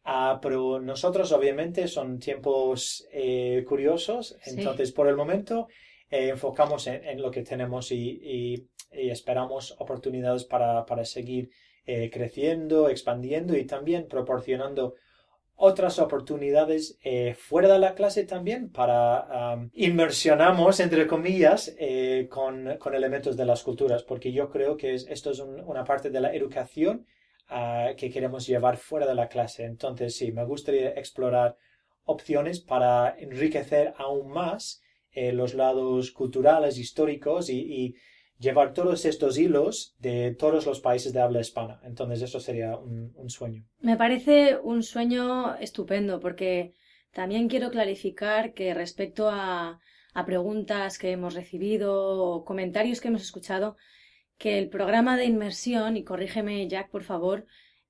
[0.04, 5.68] Ah, pero nosotros obviamente son tiempos eh, curiosos, entonces por el momento
[6.10, 11.50] eh, enfocamos en, lo que tenemos y, y, esperamos oportunidades para, para seguir
[12.12, 14.96] creciendo, expandiendo y también proporcionando
[15.60, 22.94] otras oportunidades eh, fuera de la clase también para inmersionamos, entre comillas, eh, con, con,
[22.94, 27.08] elementos de las culturas, porque yo creo que esto es una parte de la educación
[27.50, 29.66] ah, que queremos llevar fuera de la clase.
[29.66, 31.58] Entonces, sí, me gustaría explorar
[32.04, 37.96] opciones para enriquecer aún más eh, los lados culturales, históricos y
[38.40, 41.80] llevar todos estos hilos de todos los países de habla hispana.
[41.84, 43.64] Entonces eso sería un, sueño.
[43.80, 46.74] Me parece un sueño estupendo porque
[47.12, 49.80] también quiero clarificar que respecto a,
[50.26, 53.78] preguntas que hemos recibido o comentarios que hemos escuchado,
[54.40, 57.46] que el programa de inmersión, y corrígeme Jack por favor,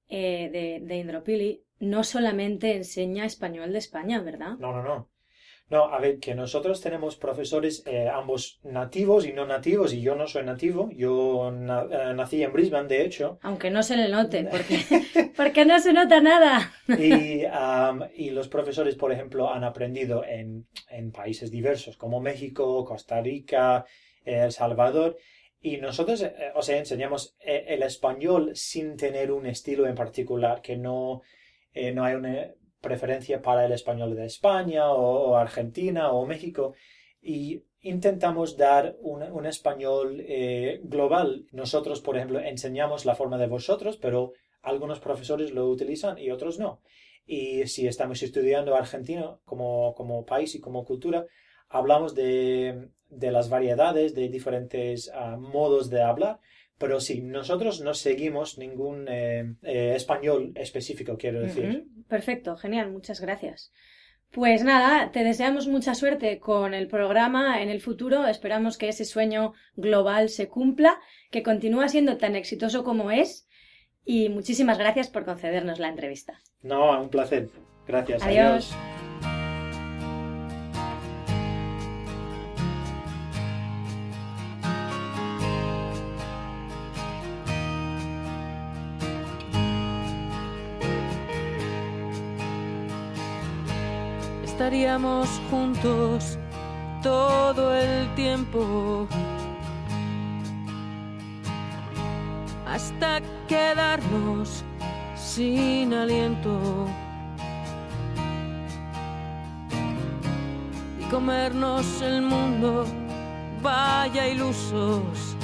[0.10, 4.58] eh, de, de Indropili, no solamente enseña español de España, ¿verdad?
[4.60, 5.10] No, no, no.
[5.70, 10.16] No, a ver, que nosotros tenemos profesores eh, ambos nativos y no nativos, y yo
[10.16, 13.38] no soy nativo, yo eh, nací en Brisbane, de hecho.
[13.42, 14.80] Aunque no se le note, porque,
[15.36, 16.72] porque no se nota nada.
[16.88, 17.44] y,
[18.16, 23.84] y, los profesores, por ejemplo, han aprendido en, en países diversos, como México, Costa Rica,
[24.24, 25.18] El Salvador,
[25.60, 30.78] y nosotros, eh, o sea, enseñamos el español sin tener un estilo en particular, que
[30.78, 31.24] no,
[31.94, 32.54] no hay una
[32.90, 36.74] preferencia para el español de España o, Argentina o México
[37.22, 41.46] y intentamos dar un, español eh, global.
[41.52, 44.20] Nosotros, por ejemplo, enseñamos la forma de vosotros, pero
[44.62, 46.82] algunos profesores lo utilizan y otros no.
[47.26, 51.26] Y si estamos estudiando argentino como, como país y como cultura,
[51.68, 56.40] hablamos de, de las variedades, de diferentes ah, modos de hablar,
[56.78, 61.86] pero sí, nosotros no seguimos ningún eh, eh, español específico, quiero decir.
[62.08, 63.72] Perfecto, genial, muchas gracias.
[64.32, 68.28] Pues nada, te deseamos mucha suerte con el programa en el futuro.
[68.28, 71.00] Esperamos que ese sueño global se cumpla,
[71.32, 73.48] que continúe siendo tan exitoso como es.
[74.04, 76.40] Y muchísimas gracias por concedernos la entrevista.
[76.62, 77.50] No, un placer.
[77.88, 78.22] Gracias.
[78.24, 78.76] adiós.
[94.78, 96.38] Estaríamos juntos
[97.02, 99.08] todo el tiempo
[102.68, 104.64] hasta quedarnos
[105.16, 106.86] sin aliento
[111.00, 112.86] y comernos el mundo,
[113.64, 115.36] vaya ilusos.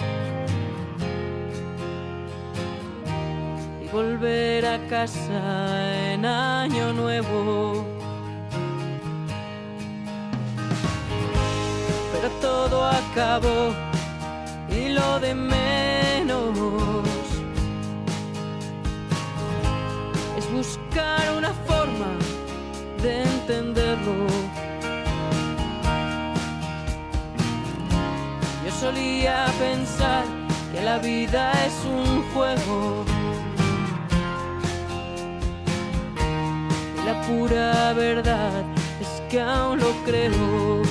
[3.83, 7.92] Y volver a casa en año nuevo.
[12.39, 13.73] Todo acabó
[14.69, 16.57] y lo de menos
[20.37, 22.17] es buscar una forma
[23.01, 24.27] de entenderlo.
[28.65, 30.23] Yo solía pensar
[30.71, 33.03] que la vida es un juego.
[37.05, 38.63] La pura verdad
[39.01, 40.82] es que aún lo creo.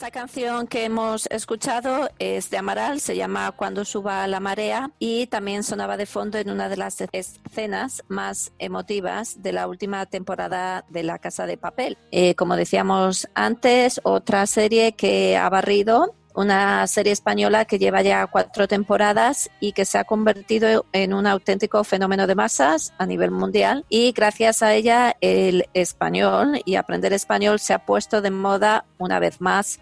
[0.00, 5.26] Esta canción que hemos escuchado es de Amaral, se llama Cuando suba la marea y
[5.26, 10.86] también sonaba de fondo en una de las escenas más emotivas de la última temporada
[10.88, 11.98] de La Casa de Papel.
[12.12, 18.26] Eh, como decíamos antes, otra serie que ha barrido una serie española que lleva ya
[18.26, 23.30] cuatro temporadas y que se ha convertido en un auténtico fenómeno de masas a nivel
[23.30, 28.86] mundial y gracias a ella el español y aprender español se ha puesto de moda
[28.98, 29.80] una vez más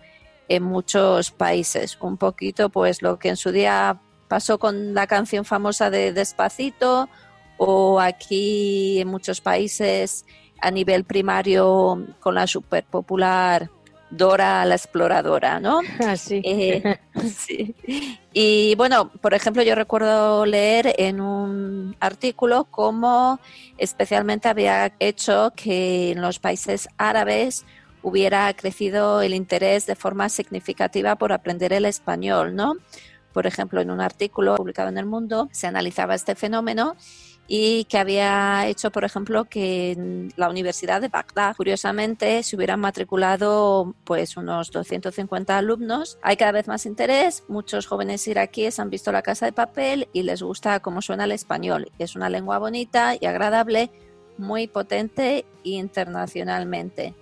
[0.48, 1.96] en muchos países.
[2.00, 7.08] Un poquito pues lo que en su día pasó con la canción famosa de Despacito
[7.56, 10.24] o aquí en muchos países
[10.60, 13.70] a nivel primario con la super popular
[14.10, 15.80] Dora la exploradora, ¿no?
[16.06, 16.40] Así.
[16.44, 16.98] Eh,
[17.36, 17.74] sí.
[18.32, 23.38] Y bueno, por ejemplo, yo recuerdo leer en un artículo cómo
[23.76, 27.66] especialmente había hecho que en los países árabes
[28.02, 32.74] hubiera crecido el interés de forma significativa por aprender el español, ¿no?
[33.32, 36.96] Por ejemplo, en un artículo publicado en El Mundo se analizaba este fenómeno
[37.50, 42.78] y que había hecho, por ejemplo, que en la Universidad de Bagdad, curiosamente, se hubieran
[42.78, 46.18] matriculado pues unos 250 alumnos.
[46.20, 50.24] Hay cada vez más interés, muchos jóvenes iraquíes han visto la casa de papel y
[50.24, 51.90] les gusta cómo suena el español.
[51.98, 53.90] Es una lengua bonita y agradable,
[54.36, 57.14] muy potente internacionalmente.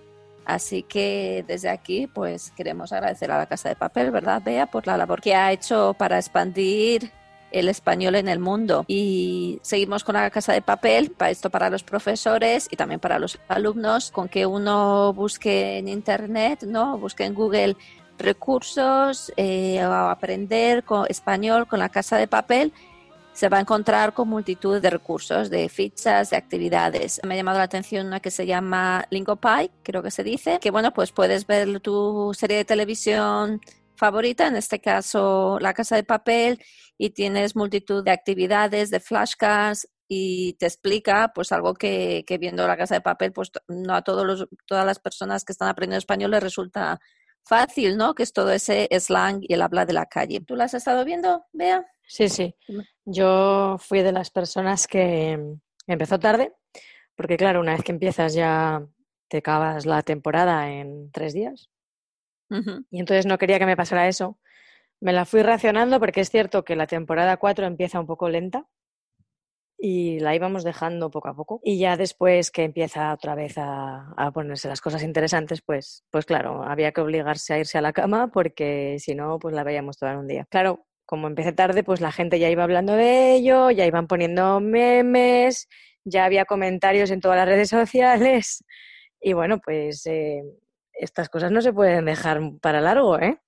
[0.47, 4.67] Así que desde aquí, pues queremos agradecer a la Casa de Papel, ¿verdad, Bea?
[4.67, 7.13] Por la labor que ha hecho para expandir
[7.51, 8.85] el español en el mundo.
[8.87, 13.19] Y seguimos con la casa de papel, para esto para los profesores y también para
[13.19, 16.99] los alumnos, con que uno busque en Internet, ¿no?
[16.99, 17.77] Busque en Google
[18.19, 22.73] recursos eh, o aprender español con la casa de papel
[23.37, 27.21] se va a encontrar con multitud de recursos, de fichas, de actividades.
[27.23, 30.71] Me ha llamado la atención una que se llama LingoPie, creo que se dice, que
[30.71, 33.61] bueno, pues puedes ver tu serie de televisión
[33.95, 36.63] favorita, en este caso La Casa de Papel,
[36.97, 42.67] y tienes multitud de actividades, de flashcards y te explica pues algo que, que viendo
[42.67, 45.99] La Casa de Papel, pues no a todos los, todas las personas que están aprendiendo
[45.99, 47.01] español les resulta
[47.47, 48.15] fácil, ¿no?
[48.15, 50.41] Que es todo ese slang y el habla de la calle.
[50.41, 51.87] ¿Tú la has estado viendo, Bea?
[52.07, 52.55] Sí, sí.
[53.05, 55.39] Yo fui de las personas que
[55.87, 56.53] empezó tarde,
[57.15, 58.85] porque claro, una vez que empiezas ya
[59.29, 61.71] te acabas la temporada en tres días.
[62.91, 64.39] Y entonces no quería que me pasara eso.
[65.01, 68.67] Me la fui racionando porque es cierto que la temporada 4 empieza un poco lenta
[69.79, 71.61] y la íbamos dejando poco a poco.
[71.63, 76.25] Y ya después que empieza otra vez a, a ponerse las cosas interesantes, pues, pues
[76.25, 79.99] claro, había que obligarse a irse a la cama porque si no, pues la veíamos
[79.99, 80.47] toda un día.
[80.51, 84.61] Claro, como empecé tarde, pues la gente ya iba hablando de ello, ya iban poniendo
[84.61, 85.69] memes,
[86.05, 88.65] ya había comentarios en todas las redes sociales.
[89.21, 90.43] Y bueno, pues eh,
[90.93, 93.39] estas cosas no se pueden dejar para largo, ¿eh?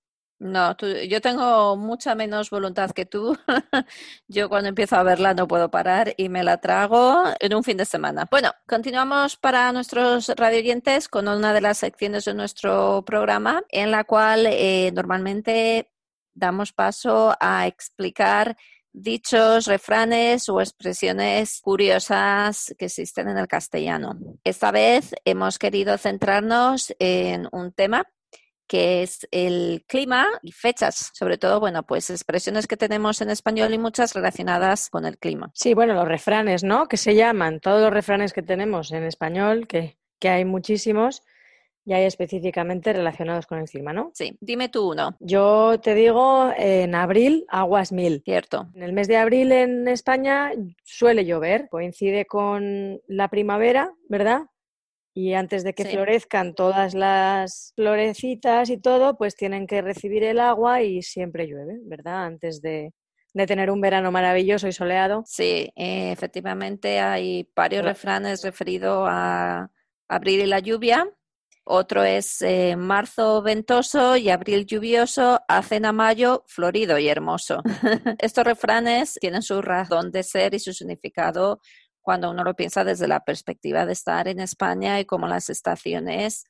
[0.40, 0.76] No,
[1.08, 3.36] yo tengo mucha menos voluntad que tú.
[4.28, 7.76] Yo cuando empiezo a verla no puedo parar y me la trago en un fin
[7.76, 8.28] de semana.
[8.30, 14.04] Bueno, continuamos para nuestros radioyentes con una de las secciones de nuestro programa en la
[14.04, 15.90] cual eh, normalmente
[16.34, 18.56] damos paso a explicar
[18.92, 24.16] dichos, refranes o expresiones curiosas que existen en el castellano.
[24.44, 28.04] Esta vez hemos querido centrarnos en un tema
[28.68, 33.74] que es el clima y fechas, sobre todo, bueno, pues expresiones que tenemos en español
[33.74, 35.50] y muchas relacionadas con el clima.
[35.54, 36.86] Sí, bueno, los refranes, ¿no?
[36.86, 41.22] Que se llaman todos los refranes que tenemos en español, que, que hay muchísimos,
[41.88, 44.10] y hay específicamente relacionados con el clima, ¿no?
[44.12, 48.20] Sí, dime tú uno, Yo te digo, en abril, aguas mil.
[48.26, 48.68] cierto.
[48.74, 50.52] En el mes de abril en España
[50.84, 54.42] suele llover, coincide con la primavera, ¿verdad?
[55.20, 55.90] Y antes de que Sí.
[55.90, 61.78] florezcan todas las florecitas y todo, pues tienen que recibir el agua y siempre llueve,
[61.82, 62.24] ¿verdad?
[62.24, 62.92] Antes de,
[63.34, 65.24] de tener un verano maravilloso y soleado.
[65.26, 69.68] Sí, eh, efectivamente hay varios Ra- refranes referidos a
[70.08, 71.04] abril y la lluvia.
[71.64, 77.60] Otro es eh, marzo ventoso y abril lluvioso, hacen a mayo florido y hermoso.
[78.20, 81.60] Estos refranes tienen su razón de ser y su significado
[82.02, 86.44] cuando uno lo piensa desde la perspectiva de estar en España y como las estaciones,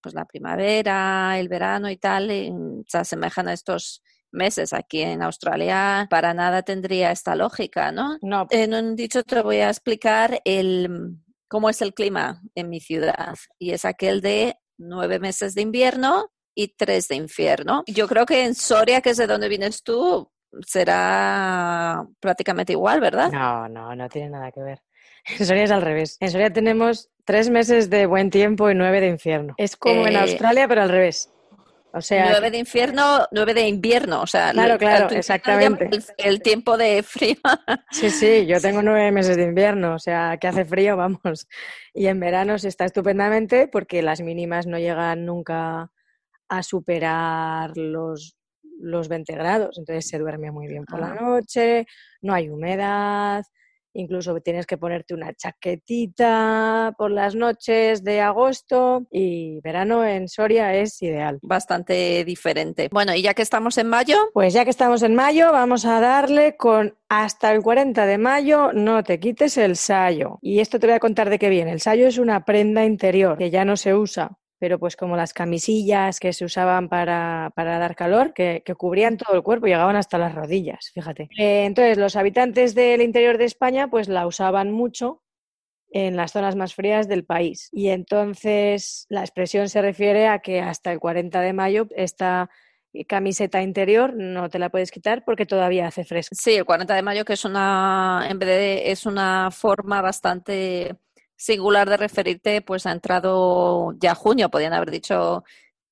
[0.00, 5.22] pues la primavera, el verano y tal, en- se asemejan a estos meses aquí en
[5.22, 8.16] Australia, para nada tendría esta lógica, ¿no?
[8.22, 12.80] No, En un dicho te voy a explicar el, cómo es el clima en mi
[12.80, 17.84] ciudad y es aquel de nueve meses de invierno y tres de infierno.
[17.86, 20.30] Yo creo que en Soria, que es de donde vienes tú,
[20.96, 23.30] será prácticamente igual, ¿verdad?
[23.32, 24.82] no, no, no tiene nada que ver.
[25.38, 26.16] En Soria es al revés.
[26.20, 29.54] En Soria tenemos tres meses de buen tiempo y nueve de infierno.
[29.56, 31.32] Es como en Eh, Australia, pero al revés.
[31.94, 35.90] O sea, Nueve de infierno, nueve de invierno, o sea, Claro, claro, exactamente.
[36.16, 37.36] el tiempo de frío.
[37.90, 41.46] Sí, sí, yo tengo nueve meses de invierno, o sea, que hace frío, vamos.
[41.92, 45.90] Y en verano se está estupendamente porque las mínimas no llegan nunca
[46.48, 48.38] a superar los,
[48.80, 51.18] los 20 grados, entonces se duerme muy bien por la Ah.
[51.20, 51.86] noche,
[52.22, 53.44] no hay humedad,
[53.94, 60.74] incluso tienes que ponerte una chaquetita por las noches de agosto y verano en Soria
[60.74, 61.38] es ideal.
[61.42, 62.88] Bastante diferente.
[62.92, 66.00] Bueno, y ya que estamos en mayo, Pues ya que estamos en mayo, vamos a
[66.00, 70.38] darle con hasta el 40 de mayo, no te quites el sayo.
[70.40, 71.72] Y esto te voy a contar de qué viene.
[71.72, 75.32] El sayo es una prenda interior que ya no se usa, pero pues como las
[75.32, 79.96] camisillas que se usaban para, para dar calor, que, que cubrían todo el cuerpo, llegaban
[79.96, 81.28] hasta las rodillas, fíjate.
[81.36, 85.20] Eh, entonces, los habitantes del interior de España pues la usaban mucho
[85.90, 87.70] en las zonas más frías del país.
[87.72, 92.48] Y entonces la expresión se refiere a que hasta el 40 de mayo esta
[93.08, 96.36] camiseta interior no te la puedes quitar porque todavía hace fresco.
[96.38, 100.94] Sí, el 40 de mayo, que es una, en vez de, es una forma bastante
[101.36, 105.44] singular de referirte, pues ha entrado ya junio, podían haber dicho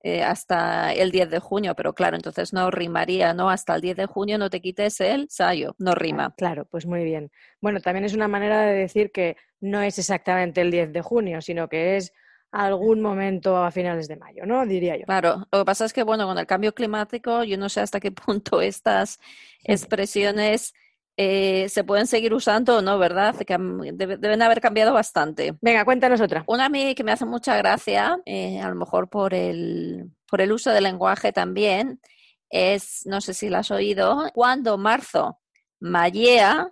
[0.02, 3.50] eh, hasta el 10 de junio, pero claro, entonces no rimaría, ¿no?
[3.50, 6.34] Hasta el 10 de junio no te quites el sayo, no rima.
[6.38, 7.30] Claro, pues muy bien.
[7.60, 11.42] Bueno, también es una manera de decir que no es exactamente el 10 de junio,
[11.42, 12.14] sino que es
[12.50, 14.64] algún momento a finales de mayo, ¿no?
[14.64, 15.04] Diría yo.
[15.04, 18.00] Claro, lo que pasa es que, bueno, con el cambio climático, yo no sé hasta
[18.00, 19.20] qué punto estas
[19.64, 20.72] expresiones
[21.16, 23.36] eh, se pueden seguir usando o no, ¿verdad?
[23.36, 25.54] Que deben haber cambiado bastante.
[25.60, 26.44] Venga, cuéntanos otra.
[26.46, 30.40] Una a mí que me hace mucha gracia, eh, a lo mejor por el, por
[30.40, 32.00] el uso del lenguaje también,
[32.48, 35.40] es, no sé si la has oído, cuando marzo
[35.80, 36.68] mayea,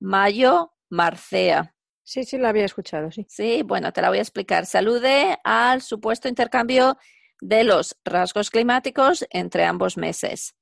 [0.00, 1.74] mayo marcea.
[2.02, 3.26] Sí, sí, lo había escuchado, sí.
[3.28, 4.64] Sí, bueno, te la voy a explicar.
[4.64, 6.96] Se alude al supuesto intercambio
[7.40, 10.54] de los rasgos climáticos entre ambos meses.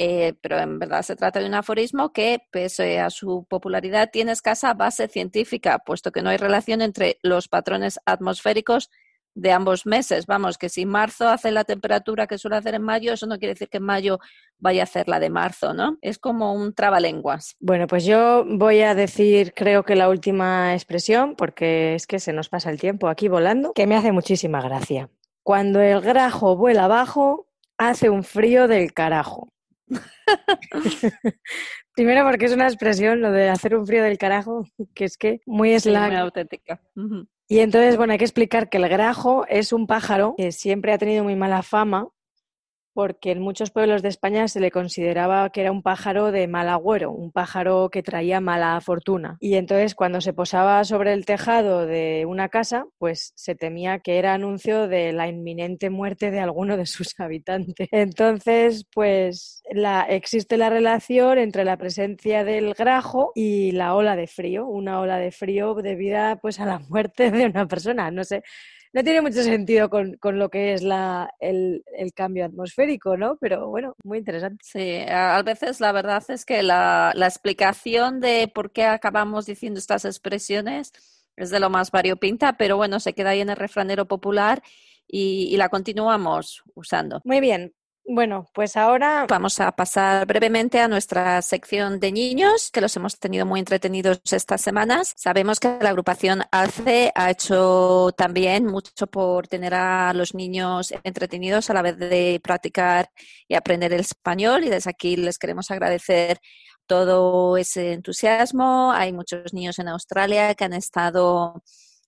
[0.00, 4.30] Eh, pero en verdad se trata de un aforismo que, pese a su popularidad, tiene
[4.30, 8.90] escasa base científica, puesto que no hay relación entre los patrones atmosféricos
[9.34, 10.26] de ambos meses.
[10.26, 13.54] Vamos, que si marzo hace la temperatura que suele hacer en mayo, eso no quiere
[13.54, 14.20] decir que en mayo
[14.58, 15.98] vaya a hacer la de marzo, ¿no?
[16.00, 17.56] Es como un trabalenguas.
[17.58, 22.32] Bueno, pues yo voy a decir, creo que la última expresión, porque es que se
[22.32, 25.10] nos pasa el tiempo aquí volando, que me hace muchísima gracia.
[25.42, 29.48] Cuando el grajo vuela abajo, hace un frío del carajo.
[31.94, 34.64] Primero porque es una expresión, lo de hacer un frío del carajo,
[34.94, 36.08] que es que muy Sí, slang.
[36.12, 36.80] muy auténtica.
[37.48, 40.98] Y entonces, bueno, hay que explicar que el grajo es un pájaro que siempre ha
[40.98, 42.08] tenido muy mala fama
[42.98, 46.68] porque en muchos pueblos de España se le consideraba que era un pájaro de mal
[46.68, 49.36] agüero, un pájaro que traía mala fortuna.
[49.38, 54.18] Y entonces cuando se posaba sobre el tejado de una casa, pues se temía que
[54.18, 57.86] era anuncio de la inminente muerte de alguno de sus habitantes.
[57.92, 59.62] Entonces, pues
[60.08, 65.18] existe la relación entre la presencia del grajo y la ola de frío, una ola
[65.18, 68.10] de frío debida pues a la muerte de una persona.
[68.10, 68.42] No sé,
[68.92, 73.36] no tiene mucho sentido con, con lo que es la, el, el, cambio atmosférico, ¿no?
[73.40, 74.64] Pero bueno, muy interesante.
[74.64, 79.78] Sí, a veces la verdad es que la, la explicación de por qué acabamos diciendo
[79.78, 80.92] estas expresiones
[81.36, 84.62] es de lo más variopinta, pero bueno, se queda ahí en el refranero popular
[85.06, 87.20] y, y la continuamos usando.
[87.24, 87.74] Muy bien,
[88.08, 93.18] bueno, pues ahora vamos a pasar brevemente a nuestra sección de niños, que los hemos
[93.18, 95.12] tenido muy entretenidos estas semanas.
[95.14, 101.68] Sabemos que la agrupación ALCE ha hecho también mucho por tener a los niños entretenidos
[101.68, 103.10] a la vez de practicar
[103.46, 106.40] y aprender el español y desde aquí les queremos agradecer
[106.86, 108.90] todo ese entusiasmo.
[108.90, 111.62] Hay muchos niños en Australia que han estado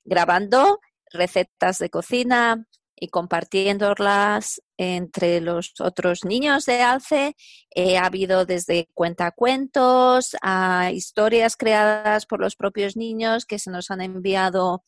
[0.05, 0.81] grabando
[1.13, 2.65] recetas de cocina,
[3.01, 7.35] y compartiéndolas entre los otros niños de Alce.
[7.75, 13.91] Eh, ha habido desde cuentacuentos a historias creadas por los propios niños que se nos
[13.91, 14.85] han enviado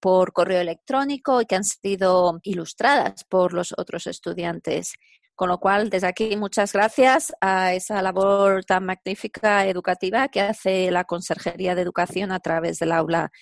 [0.00, 4.94] por correo electrónico y que han sido ilustradas por los otros estudiantes.
[5.36, 10.92] Con lo cual, desde aquí, muchas gracias a esa labor tan magnífica educativa que hace
[10.92, 13.32] la Conserjería de Educación a través del aula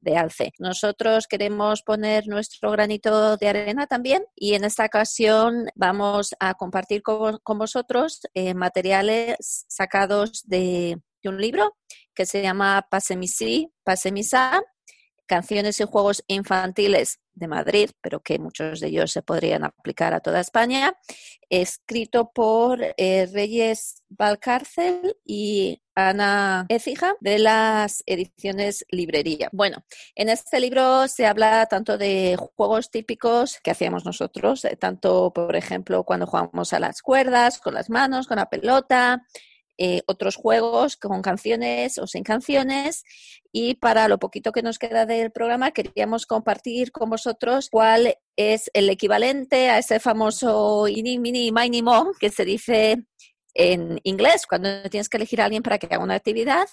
[0.00, 0.52] de Alce.
[0.58, 7.02] Nosotros queremos poner nuestro granito de arena también y en esta ocasión vamos a compartir
[7.02, 11.76] con, con vosotros eh, materiales sacados de, un libro
[12.14, 14.60] que se llama Pasemisi, Pasemisa,
[15.26, 20.20] canciones y juegos infantiles de Madrid, pero que muchos de ellos se podrían aplicar a
[20.20, 20.96] toda España,
[21.48, 29.48] escrito por eh, Reyes Valcárcel y Ana Écija de las ediciones Librería.
[29.52, 35.32] Bueno, en este libro se habla tanto de juegos típicos que hacíamos nosotros, eh, tanto,
[35.32, 39.26] por ejemplo, cuando jugamos a las cuerdas, con las manos, con la pelota,
[39.84, 43.02] eh, otros juegos con canciones o sin canciones.
[43.50, 48.70] Y para lo poquito que nos queda del programa, queríamos compartir con vosotros cuál es
[48.74, 53.06] el equivalente a ese famoso ini, mini, mini, mo que se dice
[53.54, 56.68] en inglés cuando tienes que elegir a alguien para que haga una actividad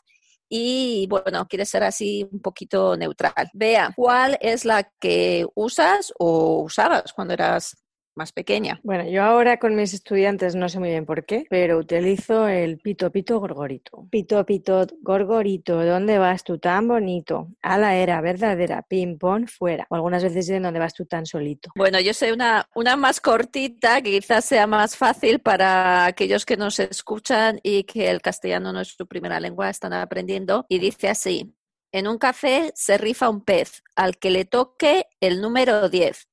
[0.47, 3.49] y bueno, quieres ser así un poquito neutral.
[3.53, 7.76] Vea, ¿cuál es la que usas o usabas cuando eras
[8.20, 8.80] más pequeña.
[8.84, 12.78] Bueno, yo ahora con mis estudiantes no sé muy bien por qué, pero utilizo el
[12.78, 14.07] pito pito gorgorito.
[14.11, 17.47] Pito pito gorgorito, ¿dónde vas tú tan bonito?
[17.61, 19.88] A la era verdadera, ping pong fuera.
[19.89, 21.72] O algunas veces dicen ¿dónde vas tú tan solito?
[21.76, 26.57] Bueno, yo sé una, una más cortita que quizás sea más fácil para aquellos que
[26.57, 30.65] nos escuchan y que el castellano no es su primera lengua, están aprendiendo.
[30.67, 31.55] Y dice así,
[31.91, 36.28] en un café se rifa un pez al que le toque el número 10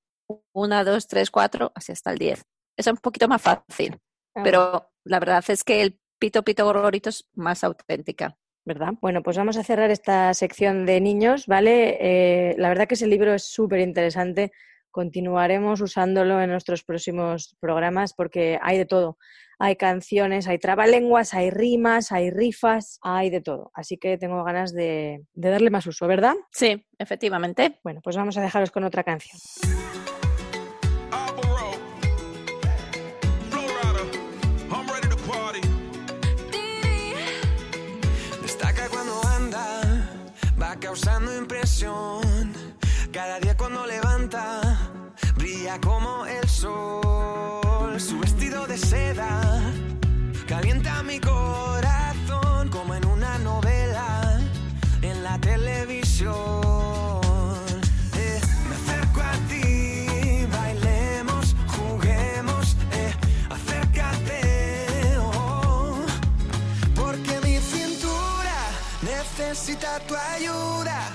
[0.52, 2.44] una, dos, tres, cuatro, así hasta el diez.
[2.76, 3.98] Es un poquito más fácil,
[4.34, 4.42] ah.
[4.42, 8.36] pero la verdad es que el pito pito gorgorito es más auténtica.
[8.64, 8.94] ¿Verdad?
[9.00, 11.98] Bueno, pues vamos a cerrar esta sección de niños, ¿vale?
[12.00, 14.50] Eh, la verdad que ese libro es súper interesante.
[14.90, 19.18] Continuaremos usándolo en nuestros próximos programas porque hay de todo.
[19.60, 23.70] Hay canciones, hay trabalenguas, hay rimas, hay rifas, hay de todo.
[23.72, 26.34] Así que tengo ganas de, de darle más uso, ¿verdad?
[26.50, 27.78] Sí, efectivamente.
[27.84, 29.38] Bueno, pues vamos a dejaros con otra canción.
[43.12, 44.62] Cada día cuando levanta,
[45.36, 48.00] brilla como el sol.
[48.00, 49.60] Su vestido de seda
[50.48, 54.40] calienta mi corazón como en una novela
[55.02, 56.76] en la televisión.
[69.56, 71.05] necesita tu ayuda.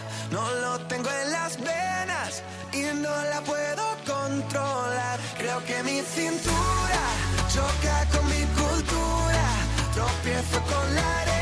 [5.60, 7.02] Que mi cintura
[7.54, 9.46] choca con mi cultura.
[9.94, 11.41] Tropiezo con la arena,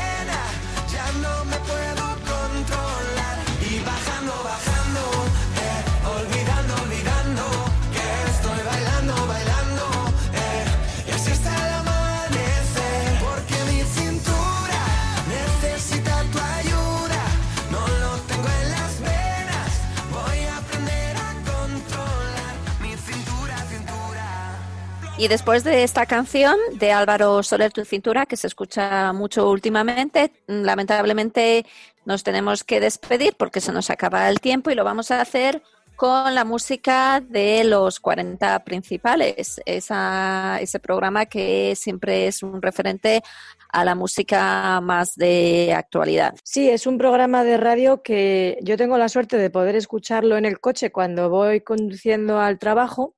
[25.20, 30.32] Y después de esta canción de Álvaro Soler Tu Cintura, que se escucha mucho últimamente,
[30.48, 31.66] mm, lamentablemente
[32.06, 35.62] nos tenemos que despedir porque se nos acaba el tiempo y lo vamos a hacer
[35.94, 43.22] con la música de los 40 principales, esa, ese programa que siempre es un referente
[43.68, 46.34] a la música más de actualidad.
[46.44, 50.46] Sí, es un programa de radio que yo tengo la suerte de poder escucharlo en
[50.46, 53.16] el coche cuando voy conduciendo al trabajo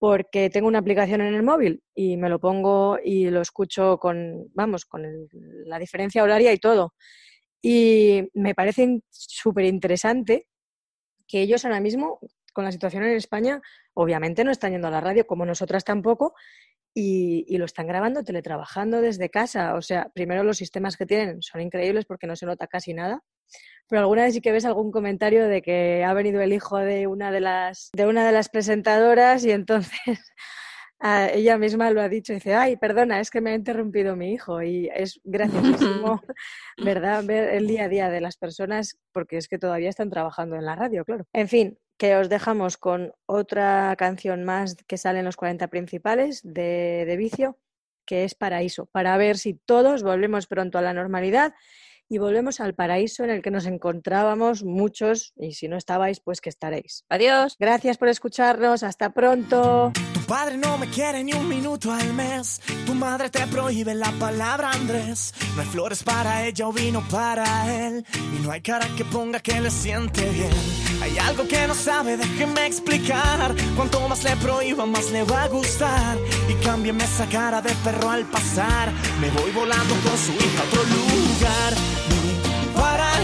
[0.00, 4.48] porque tengo una aplicación en el móvil y me lo pongo y lo escucho con,
[4.54, 5.28] vamos, con el-
[5.66, 6.94] la diferencia horaria y todo.
[7.62, 10.48] Y me parece súper interesante
[11.28, 12.20] que ellos ahora mismo,
[12.52, 13.60] con la situación en España,
[13.94, 16.34] obviamente no están yendo a la radio, como nosotras tampoco,
[16.94, 19.74] y, y lo están grabando teletrabajando desde casa.
[19.76, 23.22] O sea, primero los sistemas que tienen son increíbles porque no se nota casi nada.
[23.90, 27.08] Pero alguna vez sí que ves algún comentario de que ha venido el hijo de
[27.08, 29.90] una de las, de una de las presentadoras y entonces
[31.00, 32.32] a ella misma lo ha dicho.
[32.32, 34.62] Dice, ay, perdona, es que me ha interrumpido mi hijo.
[34.62, 36.22] Y es graciosísimo,
[36.84, 37.24] ¿verdad?
[37.24, 40.66] Ver el día a día de las personas porque es que todavía están trabajando en
[40.66, 41.26] la radio, claro.
[41.32, 46.42] En fin, que os dejamos con otra canción más que sale en los 40 principales
[46.44, 47.58] de, de Vicio,
[48.06, 51.54] que es Paraíso, para ver si todos volvemos pronto a la normalidad
[52.10, 56.40] y volvemos al paraíso en el que nos encontrábamos muchos y si no estabais, pues
[56.40, 57.04] que estaréis.
[57.08, 57.56] Adiós.
[57.58, 59.92] Gracias por escucharnos, hasta pronto.
[60.12, 62.60] Tu padre no me quiere ni un minuto al mes.
[62.84, 65.32] Tu madre te prohíbe la palabra Andrés.
[65.54, 67.46] No hay flores para ella o vino para
[67.86, 68.04] él.
[68.36, 70.50] Y no hay cara que ponga que le siente bien.
[71.00, 73.54] Hay algo que no sabe, déjeme explicar.
[73.76, 76.18] Cuanto más le prohíba, más le va a gustar.
[76.48, 78.90] Y cámbiame esa cara de perro al pasar.
[79.20, 81.99] Me voy volando con su hija a otro lugar.
[82.74, 83.19] Mi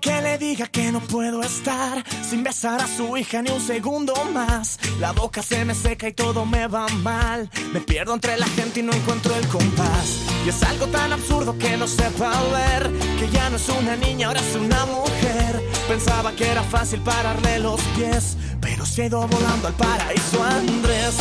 [0.00, 4.14] Que le diga que no puedo estar sin besar a su hija ni un segundo
[4.32, 4.78] más.
[5.00, 7.50] La boca se me seca y todo me va mal.
[7.72, 10.20] Me pierdo entre la gente y no encuentro el compás.
[10.46, 14.28] Y es algo tan absurdo que no sepa ver que ya no es una niña,
[14.28, 15.62] ahora es una mujer.
[15.88, 21.16] Pensaba que era fácil pararle los pies, pero se ha ido volando al paraíso Andrés.